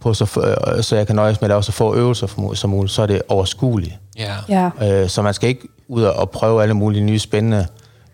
[0.00, 2.70] på så, øh, så jeg kan nøjes med at lave så få øvelser som- som
[2.70, 3.94] muligt, så er det overskueligt.
[4.18, 4.34] Ja.
[4.48, 4.70] Ja.
[5.02, 7.66] Øh, så man skal ikke ud og prøve alle mulige nye spændende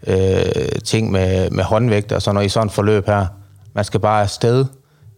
[0.06, 0.44] øh,
[0.84, 3.26] ting med, med håndvægt og sådan noget i sådan et forløb her.
[3.74, 4.64] Man skal bare afsted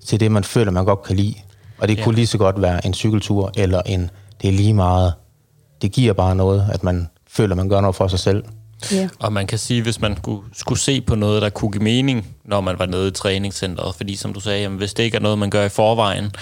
[0.06, 1.34] til det, man føler, man godt kan lide.
[1.78, 2.04] Og det Ja.
[2.04, 4.10] kunne lige så godt være en cykeltur, eller en,
[4.42, 5.12] det er lige meget.
[5.82, 8.44] Det giver bare noget, at man føler, man gør noget for sig selv.
[8.92, 9.08] Ja.
[9.18, 12.26] Og man kan sige, hvis man skulle, skulle se på noget, der kunne give mening,
[12.44, 15.20] når man var nede i træningscenteret, fordi som du sagde, jamen, hvis det ikke er
[15.20, 16.32] noget, man gør i forvejen,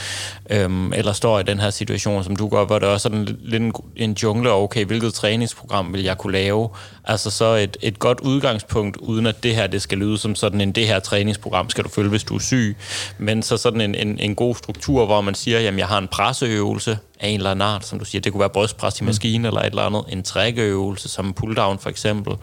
[0.51, 3.39] øhm, eller står i den her situation, som du gør, hvor det også er sådan
[3.41, 6.69] lidt en, en jungle, og okay, hvilket træningsprogram vil jeg kunne lave?
[7.05, 10.61] Altså så et, et godt udgangspunkt, uden at det her, det skal lyde som sådan
[10.61, 12.77] en, det her træningsprogram skal du følge, hvis du er syg,
[13.19, 16.09] men så sådan en, en, en god struktur, hvor man siger, jamen jeg har en
[16.09, 18.23] presseøvelse, af en eller anden art, som du siger.
[18.23, 20.05] Det kunne være brystpres i maskinen eller et eller andet.
[20.09, 22.35] En trækøvelse som pulldown for eksempel.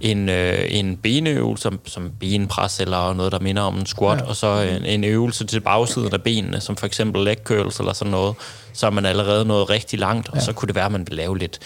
[0.00, 4.20] En, øh, en benøvelse som, som benpres eller noget, der minder om en squat.
[4.20, 4.26] Ja.
[4.26, 7.92] Og så en, en øvelse til bagsiden af benene, som for eksempel leg curls eller
[7.92, 8.34] sådan noget.
[8.78, 10.40] Så er man allerede nået rigtig langt, og ja.
[10.40, 11.58] så kunne det være, at man vil lave lidt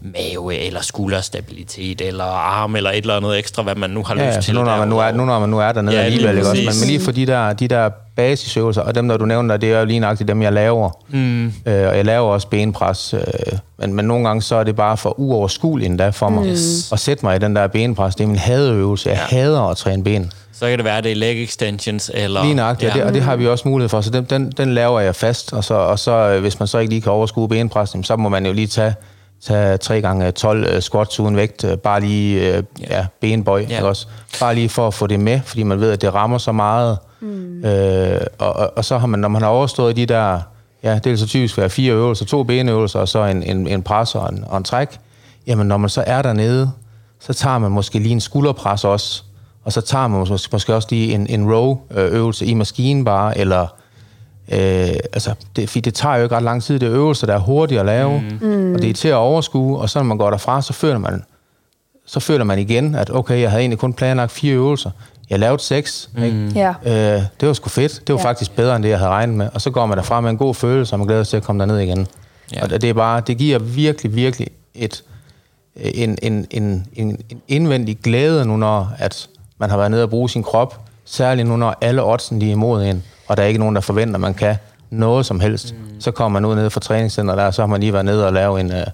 [0.00, 4.26] mave eller skulderstabilitet eller arm eller et eller andet ekstra, hvad man nu har Ja,
[4.26, 4.54] lyst ja, til.
[4.54, 6.48] nu når, man nu er, nu når man nu er dernede Ja, lige alligevel, ikke
[6.50, 6.62] også?
[6.62, 9.72] Men, men lige for de der, de der basisøvelser, og dem, der du nævner, det
[9.72, 10.90] er jo lige nøjagtigt dem, jeg laver.
[11.08, 11.46] Mm.
[11.46, 13.20] Øh, og jeg laver også benpres, øh,
[13.78, 16.92] men, men nogle gange så er det bare for uoverskueligt endda for mig Yes.
[16.92, 18.14] at sætte mig i den der benpres.
[18.14, 19.08] Det er min hadeøvelse.
[19.10, 19.36] Jeg Ja.
[19.36, 20.32] hader at træne ben.
[20.52, 22.42] Så kan det være, at det er leg extensions eller...
[22.42, 22.92] Lige nøjagtigt, ja.
[22.92, 25.14] og, det, og det har vi også mulighed for, så den, den, den laver jeg
[25.14, 28.04] fast, og så, og så øh, hvis man så ikke lige kan overskue benpres, jamen,
[28.04, 28.94] så må man jo lige tage,
[29.40, 33.66] tage 3 gange 12 øh, squats uden vægt, øh, bare lige øh, ja, benbøj, Ja.
[33.68, 33.74] ja.
[33.76, 34.06] ikke også?
[34.40, 36.98] Bare lige for at få det med, fordi man ved, at det rammer så meget.
[37.20, 37.64] Mm.
[37.64, 40.40] Øh, og, og, og så har man, når man har overstået de der,
[40.82, 43.82] ja, det vil så typisk være fire øvelser, to benøvelser, og så en, en, en
[43.82, 44.98] pres og en, og en træk,
[45.46, 46.70] jamen når man så er dernede,
[47.20, 49.22] så tager man måske lige en skulderpres også,
[49.64, 53.66] og så tager man måske, måske også lige en, en row-øvelse i maskinen bare, eller
[54.52, 57.34] øh, altså, det, fordi det tager jo ikke ret lang tid, det er øvelser, der
[57.34, 58.74] er hurtige at lave, mm.
[58.74, 61.24] og det er til at overskue, og så når man går derfra, så føler man,
[62.06, 64.90] så føler man igen, at okay, jeg havde egentlig kun planlagt fire øvelser,
[65.30, 66.22] jeg lavede seks, mm.
[66.22, 66.52] ikke?
[66.54, 66.74] Ja.
[67.16, 68.06] Øh, det var sgu fedt.
[68.06, 68.24] Det var Ja.
[68.28, 69.48] faktisk bedre, end det, jeg havde regnet med.
[69.54, 71.42] Og så går man derfra med en god følelse, og man glæder sig til at
[71.42, 72.06] komme derned igen.
[72.54, 72.62] Ja.
[72.62, 75.04] Og det er bare, det giver virkelig, virkelig et,
[75.76, 79.28] en, en, en, en, en indvendig glæde nu, når at
[79.58, 80.80] man har været nede og bruge sin krop.
[81.04, 84.14] Særligt nu, når alle oddsen er imod en, og der er ikke nogen, der forventer,
[84.14, 84.56] at man kan
[84.90, 85.74] noget som helst.
[85.74, 86.00] Mm.
[86.00, 88.26] Så kommer man ud nede fra træningscenteret der, og så har man lige været nede
[88.26, 88.86] og lave en, øh,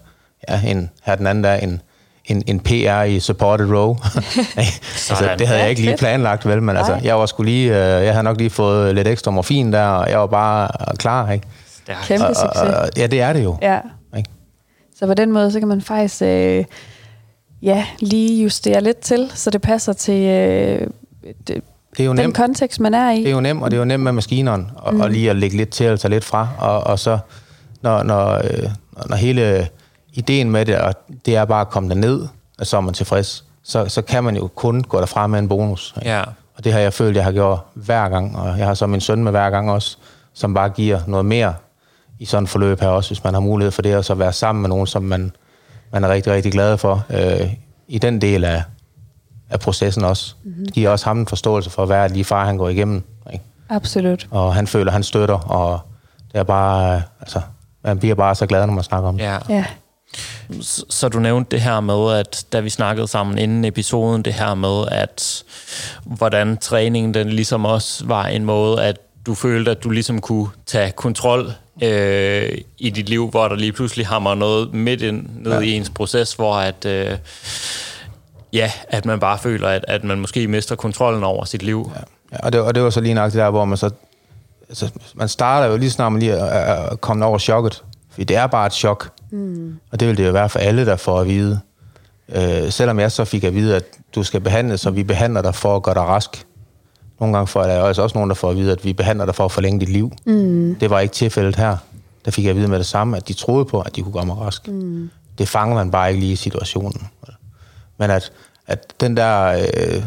[0.49, 1.81] ja, en her den anden der, en,
[2.25, 3.97] en, en PR i supported row.
[4.57, 8.05] altså, det havde jeg ikke lige planlagt, vel, men altså, jeg var skulle lige, øh,
[8.05, 11.47] jeg havde nok lige fået lidt ekstra morfin der, og jeg var bare klar, ikke?
[11.83, 12.07] Stærkt.
[12.07, 12.63] Kæmpe Og, succes.
[12.63, 13.57] og, ja, det er det jo.
[13.63, 13.79] Ja.
[14.17, 14.31] Ikke?
[14.99, 16.65] Så på den måde, så kan man faktisk øh,
[17.63, 20.87] ja, lige justere lidt til, så det passer til øh,
[21.47, 21.65] det,
[21.97, 22.37] Det er jo den nemt.
[22.37, 23.19] kontekst, man er i.
[23.19, 25.01] Det er jo nemt, og det er jo nemt med maskinerne, og, mm.
[25.01, 26.49] og lige at lægge lidt til og tage lidt fra.
[26.59, 27.19] Og, og så,
[27.83, 28.71] når, når, øh,
[29.07, 29.69] når hele
[30.13, 30.95] ideen med det, og
[31.27, 32.27] det er bare at komme derned,
[32.59, 35.49] og så er man tilfreds, så, så kan man jo kun gå derfra med en
[35.49, 35.95] bonus.
[35.97, 36.11] ikke?
[36.11, 36.23] Ja.
[36.57, 39.01] Og det har jeg følt, jeg har gjort hver gang, og jeg har så min
[39.01, 39.97] søn med hver gang også,
[40.35, 41.55] som bare giver noget mere
[42.19, 44.33] i sådan et forløb her også, hvis man har mulighed for det, og så være
[44.33, 45.33] sammen med nogen, som man,
[45.93, 47.53] man er rigtig, rigtig glad for øh,
[47.89, 48.63] i den del af,
[49.53, 50.35] af processen også.
[50.45, 50.65] Mm-hmm.
[50.65, 53.03] Det giver også ham en forståelse for, hvad er det lige far, han går igennem.
[53.33, 53.45] Ikke?
[53.69, 54.27] Absolut.
[54.31, 55.81] Og han føler, han støtter, og
[56.33, 57.41] det er bare, altså,
[57.85, 59.25] man bliver bare så glad, når man snakker om det.
[59.25, 59.39] Ja.
[59.49, 59.65] Ja.
[60.61, 64.33] Så, så du nævnte det her med, at da vi snakkede sammen inden episoden, det
[64.33, 65.45] her med, at
[66.05, 68.97] hvordan træningen den ligesom også var en måde, at
[69.27, 73.73] du følte, at du ligesom kunne tage kontrol øh, i dit liv, hvor der lige
[73.73, 75.61] pludselig hammer noget midt ind, ned ja.
[75.61, 77.19] i ens proces, hvor at, øh,
[78.53, 81.91] ja, at man bare føler, at, at man måske mister kontrollen over sit liv.
[81.95, 82.01] Ja.
[82.33, 83.91] Ja, og, det, og det var så lige nok det der, hvor man så...
[84.69, 87.85] Altså, man starter jo lige snart man lige er, er kommet over chokket.
[88.11, 89.11] Fordi det er bare et chok.
[89.31, 89.77] Mm.
[89.91, 91.61] Og det vil det jo være for alle, der får at vide.
[92.29, 93.85] Øh, selvom jeg så fik at vide, at
[94.15, 96.47] du skal behandles, så vi behandler dig for at gøre dig rask.
[97.21, 99.45] Nogle gange får jeg også nogen, der får at vide, at vi behandler dig for
[99.45, 100.13] at forlænge dit liv.
[100.25, 100.77] Mm.
[100.81, 101.77] Det var ikke tilfældet her.
[102.25, 104.13] Der fik jeg at vide med det samme, at de troede på, at de kunne
[104.13, 104.69] gøre mig rask.
[104.69, 105.11] Mm.
[105.39, 107.09] Det fanger man bare ikke lige i situationen.
[108.03, 108.33] Men at,
[108.67, 109.67] at den der...
[109.77, 110.03] Øh,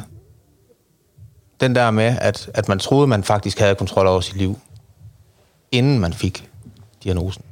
[1.60, 4.60] den der med, at, at man troede, man faktisk havde kontrol over sit liv,
[5.72, 6.50] inden man fik
[7.04, 7.44] diagnosen.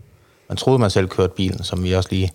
[0.50, 2.32] Man troede, man selv kørte bilen, som vi også lige...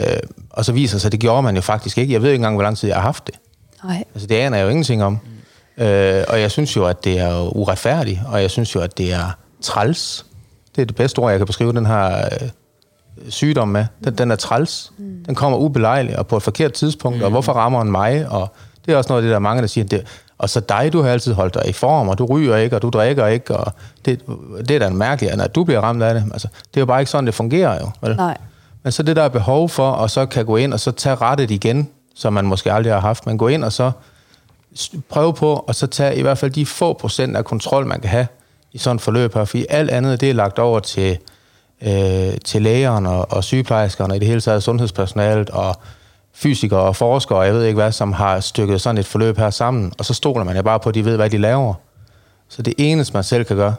[0.00, 0.18] Øh,
[0.50, 2.12] og så viser sig, at det gjorde man jo faktisk ikke.
[2.12, 3.34] Jeg ved ikke engang, hvor lang tid jeg har haft det.
[3.84, 4.04] Nej.
[4.14, 5.18] Altså, det aner jeg jo ingenting om.
[5.76, 5.82] Mm.
[5.84, 9.12] Øh, og jeg synes jo, at det er uretfærdigt, og jeg synes jo, at det
[9.12, 9.30] er
[9.60, 10.26] træls.
[10.76, 12.48] Det er det bedste ord, jeg kan beskrive den her øh,
[13.28, 13.86] sygdom med.
[14.04, 14.92] Den, den er træls.
[14.98, 15.24] Mm.
[15.26, 17.24] Den kommer ubelejligt og på et forkert tidspunkt, mm.
[17.24, 18.28] og hvorfor rammer den mig?
[18.28, 18.54] Og
[18.86, 20.06] det er også noget af det, der er mange, der siger, det,
[20.38, 22.82] og så dig, du har altid holdt dig i form, og du ryger ikke, og
[22.82, 23.72] du drikker ikke, og
[24.04, 24.20] det,
[24.58, 26.24] det er da mærkeligt, at du bliver ramt af det.
[26.32, 27.90] Altså, det er jo bare ikke sådan, det fungerer jo.
[28.00, 28.16] Vel?
[28.16, 28.36] Nej.
[28.82, 31.14] Men så det, der er behov for, og så kan gå ind og så tage
[31.14, 33.90] rettet igen, som man måske aldrig har haft, men gå ind og så
[35.08, 38.10] prøve på, og så tage i hvert fald de få procent af kontrol, man kan
[38.10, 38.26] have
[38.72, 41.18] i sådan et forløb her, fordi alt andet, det er lagt over til,
[41.82, 45.76] øh, til lægerne og, og sygeplejerskerne, i det hele taget sundhedspersonalet, og
[46.34, 49.92] fysikere og forskere, jeg ved ikke hvad, som har stykket sådan et forløb her sammen,
[49.98, 51.74] og så stoler man jo bare på, at de ved, hvad de laver.
[52.48, 53.74] Så det eneste, man selv kan gøre,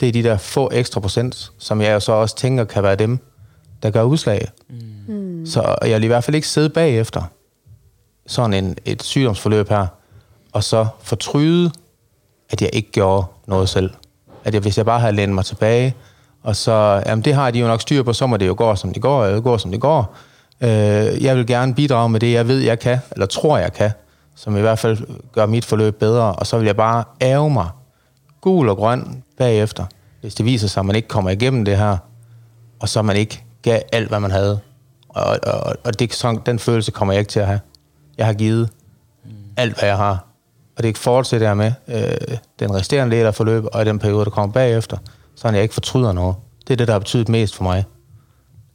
[0.00, 2.96] det er de der få ekstra procent, som jeg jo så også tænker kan være
[2.96, 3.18] dem,
[3.82, 4.48] der gør udslag.
[4.68, 5.46] Mm.
[5.46, 7.22] Så jeg vil i hvert fald ikke sidde bagefter
[8.26, 9.86] sådan en, et sygdomsforløb her,
[10.52, 11.70] og så fortryde,
[12.50, 13.90] at jeg ikke gjorde noget selv.
[14.44, 15.94] At jeg, hvis jeg bare havde lænet mig tilbage,
[16.46, 18.74] og så, jamen det har de jo nok styr på, så må det jo gå,
[18.74, 20.14] som det går, eller gå, som det går.
[20.60, 23.90] Øh, jeg vil gerne bidrage med det, jeg ved, jeg kan, eller tror, jeg kan,
[24.34, 24.98] som i hvert fald
[25.32, 27.68] gør mit forløb bedre, og så vil jeg bare æve mig
[28.40, 29.84] gul og grøn bagefter,
[30.20, 31.96] hvis det viser sig, at man ikke kommer igennem det her,
[32.80, 34.60] og så man ikke gav alt, hvad man havde.
[35.08, 37.60] Og, og, og det, sådan, den følelse kommer jeg ikke til at have.
[38.18, 38.68] Jeg har givet
[39.56, 40.26] alt, hvad jeg har.
[40.76, 44.24] Og det fortsætter jeg med øh, den resterende del af forløbet, og i den periode,
[44.24, 44.96] der kommer bagefter,
[45.36, 46.36] så jeg ikke fortryder noget.
[46.68, 47.84] Det er det, der har betydet mest for mig.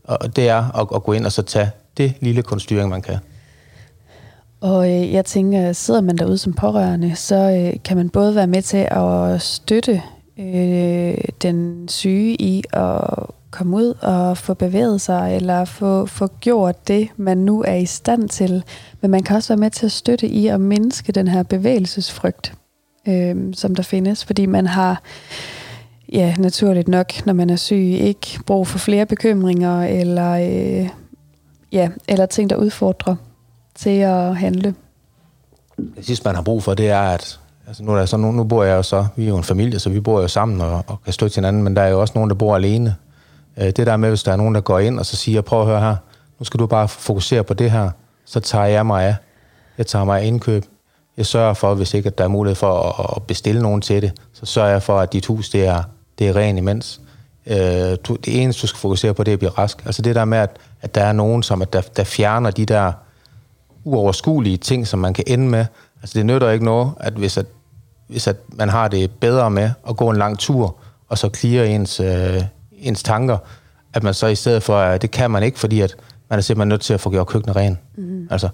[0.03, 3.17] Og det er at, at gå ind og så tage det lille kunststyring, man kan.
[4.61, 8.47] Og øh, jeg tænker, sidder man derude som pårørende, så øh, kan man både være
[8.47, 10.01] med til at støtte
[10.39, 13.01] øh, den syge i at
[13.51, 17.85] komme ud og få bevæget sig, eller få, få gjort det, man nu er i
[17.85, 18.63] stand til.
[19.01, 22.53] Men man kan også være med til at støtte i at mindske den her bevægelsesfrygt,
[23.07, 25.01] øh, som der findes, fordi man har
[26.11, 30.89] ja, naturligt nok, når man er syg, ikke brug for flere bekymringer, eller, øh,
[31.71, 33.15] ja, eller ting, der udfordrer
[33.75, 34.75] til at handle.
[35.95, 38.31] Det sidste, man har brug for, det er, at altså nu, er der så, nu,
[38.31, 40.61] nu bor jeg jo så, vi er jo en familie, så vi bor jo sammen
[40.61, 42.95] og, og kan støtte hinanden, men der er jo også nogen, der bor alene.
[43.57, 45.61] Øh, det der med, hvis der er nogen, der går ind og så siger, prøv
[45.61, 45.95] at høre her,
[46.39, 47.89] nu skal du bare fokusere på det her,
[48.25, 49.15] så tager jeg mig af.
[49.77, 50.65] Jeg tager mig af indkøb.
[51.17, 54.01] Jeg sørger for, hvis ikke at der er mulighed for at, at bestille nogen til
[54.01, 55.83] det, så sørger jeg for, at dit hus det er,
[56.21, 57.01] det er rent imens.
[57.45, 59.85] Øh, du, det eneste, du skal fokusere på, det er at blive rask.
[59.85, 60.49] Altså det der med, at,
[60.81, 62.91] at der er nogen, som at der, der fjerner de der
[63.83, 65.65] uoverskuelige ting, som man kan ende med.
[66.01, 67.45] Altså det nytter ikke noget, at hvis, at,
[68.07, 70.75] hvis at man har det bedre med at gå en lang tur,
[71.09, 72.43] og så clear ens, øh,
[72.77, 73.37] ens tanker,
[73.93, 75.95] at man så i stedet for, at det kan man ikke, fordi at
[76.29, 77.79] man er simpelthen nødt til at få gjort køkkenet ren.
[77.97, 78.27] Mm.
[78.31, 78.49] Altså,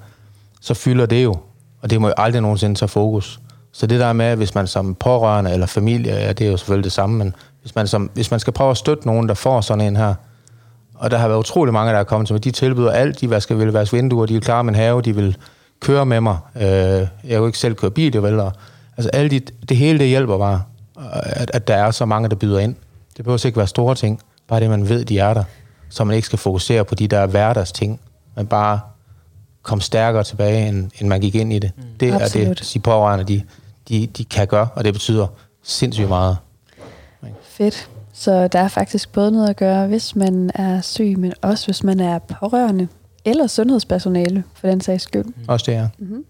[0.62, 1.36] så fylder det jo,
[1.82, 3.40] og det må jo aldrig nogensinde tage fokus.
[3.72, 6.84] Så det der med, hvis man som pårørende eller familie, ja, det er jo selvfølgelig
[6.84, 7.36] det samme, men
[7.68, 10.14] hvis man, som, hvis man skal prøve at støtte nogen, der får sådan en her,
[10.96, 13.30] og der har været utrolig mange, der er kommet til mig, de tilbyder alt, de
[13.30, 15.38] vasker vil vaske vinduer, de vil klare min have, de vil
[15.80, 16.38] køre med mig.
[16.56, 18.54] Øh, jeg kan jo ikke selv køre bil, det vel, og,
[18.98, 19.40] altså alle de,
[19.70, 20.62] det hele det hjælper bare,
[21.24, 22.76] at, at der er så mange, der byder ind.
[23.18, 25.44] Det behøver ikke være store ting, bare det, man ved, de er der,
[25.90, 28.00] så man ikke skal fokusere på de der hverdags ting,
[28.36, 28.80] men bare
[29.64, 31.72] komme stærkere tilbage, end, end man gik ind i det.
[31.78, 31.84] Mm.
[32.00, 32.48] Det Absolut.
[32.48, 33.42] er det, de pårørende, de,
[33.90, 35.28] de, de kan gøre, og det betyder
[35.64, 36.38] sindssygt meget.
[37.58, 37.90] Fedt.
[38.14, 41.84] Så der er faktisk både noget at gøre, hvis man er syg, men også hvis
[41.84, 42.88] man er pårørende,
[43.26, 45.24] eller sundhedspersonale, for den sags skyld.
[45.24, 45.34] Mm.
[45.48, 45.88] Også det, ja.
[45.98, 46.26] Mm-hmm.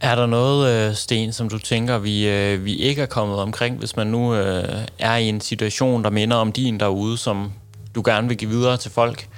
[0.00, 3.78] Er der noget, øh, Sten, som du tænker, vi, øh, vi ikke er kommet omkring,
[3.78, 4.64] hvis man nu øh,
[4.98, 7.52] er i en situation, der minder om din derude, som
[7.94, 9.28] du gerne vil give videre til folk?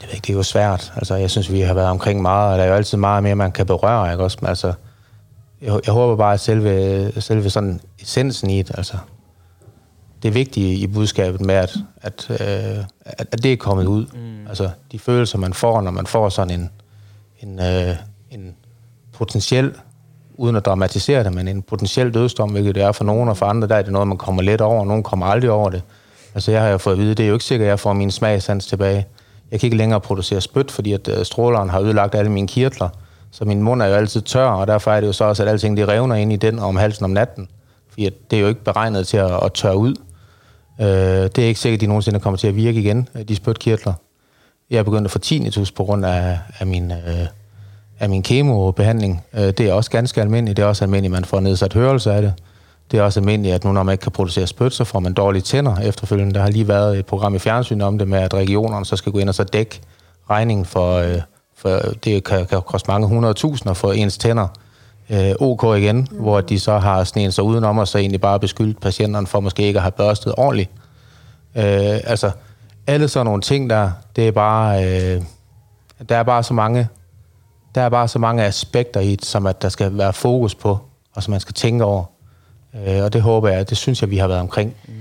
[0.00, 0.92] Jeg ved ikke, det er jo svært.
[0.96, 3.34] Altså, jeg synes, vi har været omkring meget, og der er jo altid meget mere,
[3.34, 4.38] man kan berøre, ikke også?
[4.42, 4.72] Altså,
[5.64, 8.96] jeg, jeg håber bare, at selve, selve sådan essensen i det, altså,
[10.22, 14.06] det vigtige i budskabet med, at, at, øh, at, at det er kommet ud.
[14.06, 14.46] Mm.
[14.48, 16.70] Altså, de følelser, man får, når man får sådan en,
[17.40, 17.96] en, øh,
[18.30, 18.54] en
[19.12, 19.74] potentiel,
[20.34, 23.46] uden at dramatisere det, men en potentiel dødsdom, hvilket det er for nogen, og for
[23.46, 25.82] andre, der er det noget, man kommer let over, og nogen kommer aldrig over det.
[26.34, 27.92] Altså, jeg har jo fået at vide, det er jo ikke sikkert, at jeg får
[27.92, 29.06] min smagsans tilbage.
[29.50, 32.88] Jeg kan ikke længere producere spyt, fordi at øh, stråleren har ødelagt alle mine kirtler,
[33.34, 35.48] så min mund er jo altid tør, og derfor er det jo så også, at
[35.48, 37.48] alting det revner ind i den om halsen om natten.
[37.90, 39.94] Fordi det er jo ikke beregnet til at, at tørre ud.
[40.80, 43.36] Øh, det er ikke sikkert, at de nogensinde kommer til at virke igen, øh, de
[43.36, 43.92] spytkirtler.
[44.70, 47.26] Jeg er begyndt at få tinnitus på grund af, af min, øh,
[48.00, 49.24] af min kemobehandling.
[49.34, 50.56] Øh, det er også ganske almindeligt.
[50.56, 52.34] Det er også almindeligt, at man får nedsat hørelse af det.
[52.90, 55.12] Det er også almindeligt, at nu når man ikke kan producere spyt, så får man
[55.12, 56.34] dårlige tænder efterfølgende.
[56.34, 59.12] Der har lige været et program i fjernsyn om det med, at regionerne så skal
[59.12, 59.80] gå ind og så dække
[60.30, 61.20] regningen for, øh,
[61.64, 64.48] for det kan, kan koste mange hundrede tusinder for ens tænder.
[65.10, 66.18] Øh, OK igen, mm.
[66.18, 69.62] hvor de så har snedet sig udenom og så egentlig bare beskyldt patienterne for måske
[69.62, 70.70] ikke at have børstet ordentligt.
[71.56, 72.30] Øh, altså,
[72.86, 75.22] alle sådan nogle ting der, det er bare, øh,
[76.08, 76.88] der er bare så mange,
[77.74, 80.78] der er bare så mange aspekter i det, som at der skal være fokus på,
[81.14, 82.04] og som man skal tænke over.
[82.86, 84.74] Øh, og det håber jeg, det synes jeg, vi har været omkring.
[84.88, 84.94] Mm.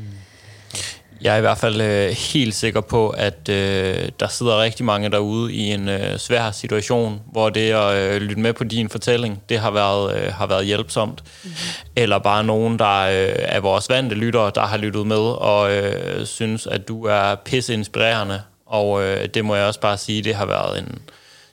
[1.23, 5.09] Jeg er i hvert fald øh, helt sikker på, at øh, der sidder rigtig mange
[5.09, 9.43] derude i en øh, svær situation, hvor det at øh, lytte med på din fortælling,
[9.49, 11.23] det har været, øh, har været hjælpsomt.
[11.23, 11.55] Mm-hmm.
[11.95, 16.25] Eller bare nogen, der øh, er vores vante lyttere, der har lyttet med og øh,
[16.25, 18.41] synes, at du er pisse inspirerende.
[18.65, 20.99] Og øh, det må jeg også bare sige, det har været en,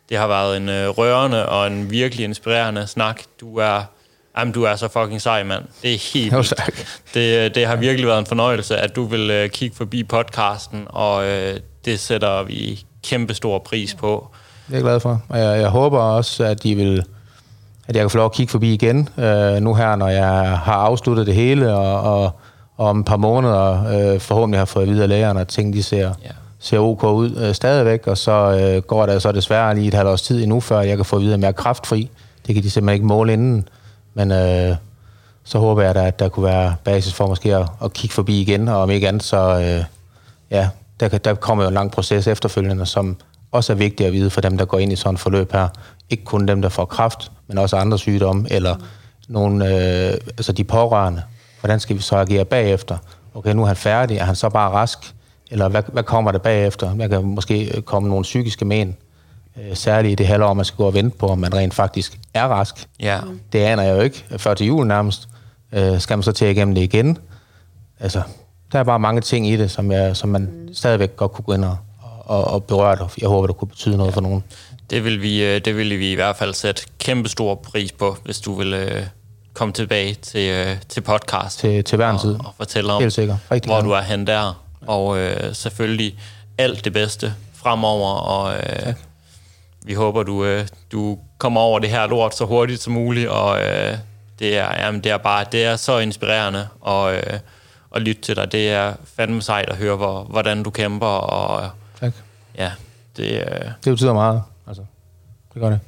[0.08, 3.22] det har været en øh, rørende og en virkelig inspirerende snak.
[3.40, 3.82] Du er
[4.40, 5.64] Jamen, du er så fucking sej, mand.
[5.82, 6.42] Det er helt jo,
[7.14, 11.16] det, det har virkelig været en fornøjelse, at du vil uh, kigge forbi podcasten, og
[11.16, 14.28] uh, det sætter vi kæmpe stor pris på.
[14.66, 15.22] Det er jeg glad for.
[15.28, 17.04] Og jeg, jeg håber også, at de vil
[17.88, 19.24] at jeg kan få lov at kigge forbi igen, uh,
[19.62, 22.32] nu her, når jeg har afsluttet det hele, og, og,
[22.76, 23.70] og om et par måneder
[24.14, 26.30] uh, forhåbentlig har fået videre lægerne, at ting de ser, ja.
[26.58, 30.10] ser ok ud uh, stadigvæk, og så uh, går der så desværre lige et halvt
[30.10, 32.10] års tid endnu, før jeg kan få videre mere kraftfri.
[32.46, 33.68] Det kan de simpelthen ikke måle inden.
[34.14, 34.76] Men øh,
[35.44, 38.40] så håber jeg da, at der kunne være basis for måske at, at kigge forbi
[38.40, 39.84] igen, og om ikke andet, så øh,
[40.50, 40.68] ja,
[41.00, 43.16] der, der kommer jo en lang proces efterfølgende, som
[43.52, 45.68] også er vigtigt at vide for dem, der går ind i sådan et forløb her.
[46.10, 48.82] Ikke kun dem, der får kraft, men også andre sygdomme, eller mm.
[49.28, 51.22] nogle, øh, altså de pårørende.
[51.60, 52.98] Hvordan skal vi så agere bagefter?
[53.34, 55.14] Okay, nu er han færdig, er han så bare rask?
[55.50, 56.94] Eller hvad, hvad kommer der bagefter?
[56.94, 58.96] Der kan måske komme nogle psykiske men
[59.74, 62.44] særligt i det halvår, man skal gå og vente på, om man rent faktisk er
[62.44, 62.86] rask.
[63.00, 63.20] Ja.
[63.52, 65.28] Det aner jeg jo ikke før til jul nærmest.
[65.72, 67.18] Øh, skal man så til igennem det igen?
[68.00, 68.22] Altså,
[68.72, 70.74] der er bare mange ting i det, som, jeg, som man mm.
[70.74, 71.76] stadigvæk godt kunne gå ind og,
[72.24, 73.08] og, og berøre det.
[73.20, 74.16] Jeg håber, det kunne betyde noget ja.
[74.16, 74.44] for nogen.
[74.90, 78.16] Det vil, vi, øh, det vil vi i hvert fald sætte kæmpe stor pris på,
[78.24, 79.02] hvis du vil øh,
[79.54, 81.58] komme tilbage til, øh, til podcast.
[81.58, 82.34] Til, til hver en tid.
[82.34, 83.36] Og, fortælle om, Helt sikker.
[83.50, 83.88] Rigtig hvor gerne.
[83.88, 84.64] du er hen der.
[84.86, 86.18] Og øh, selvfølgelig
[86.58, 88.12] alt det bedste fremover.
[88.12, 88.94] Og, øh,
[89.84, 93.62] vi håber, du, øh, du kommer over det her lort så hurtigt som muligt, og
[93.62, 93.98] øh,
[94.38, 97.40] det, er, jamen, det er bare det er så inspirerende at, øh,
[97.94, 98.52] at lytte til dig.
[98.52, 101.70] Det er fandme sejt at høre, hvor, hvordan du kæmper, og
[102.00, 102.12] tak.
[102.58, 102.72] ja,
[103.16, 104.42] det, øh, det betyder meget.
[104.66, 104.82] Altså,
[105.54, 105.80] det gør det.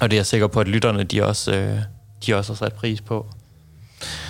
[0.00, 1.78] Og det er jeg sikker på, at lytterne de også, øh,
[2.26, 3.26] de også har sat pris på.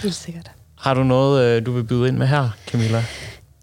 [0.03, 0.51] Helt sikkert.
[0.78, 3.05] Har du noget, øh, du vil byde ind med her, Camilla?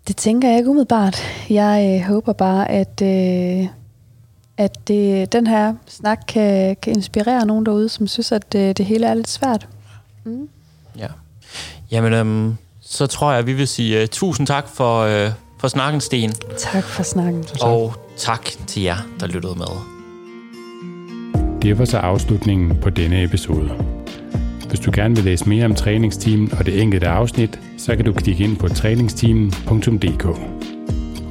[0.08, 1.18] Det tænker jeg ikke umiddelbart.
[1.50, 3.02] Jeg øh, håber bare, at...
[3.02, 3.83] Øh
[4.58, 8.86] at det, den her snak kan, kan inspirere nogen derude, som synes, at det, det
[8.86, 9.68] hele er lidt svært.
[10.24, 10.50] Mm.
[10.98, 11.08] Ja.
[11.92, 15.68] Jamen, øhm, så tror jeg, at vi vil sige uh, tusind tak for, uh, for
[15.68, 16.32] snakken, Sten.
[16.58, 17.46] Tak for snakken.
[17.62, 19.66] Og tak til jer, der lyttede med.
[21.62, 23.70] Det var så afslutningen på denne episode.
[24.68, 28.14] Hvis du gerne vil læse mere om træningsteamen og det enkelte afsnit, så kan du
[28.14, 30.73] klikke ind på træningsteamen.dk.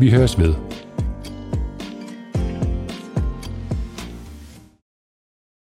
[0.00, 0.54] Vi høres ved.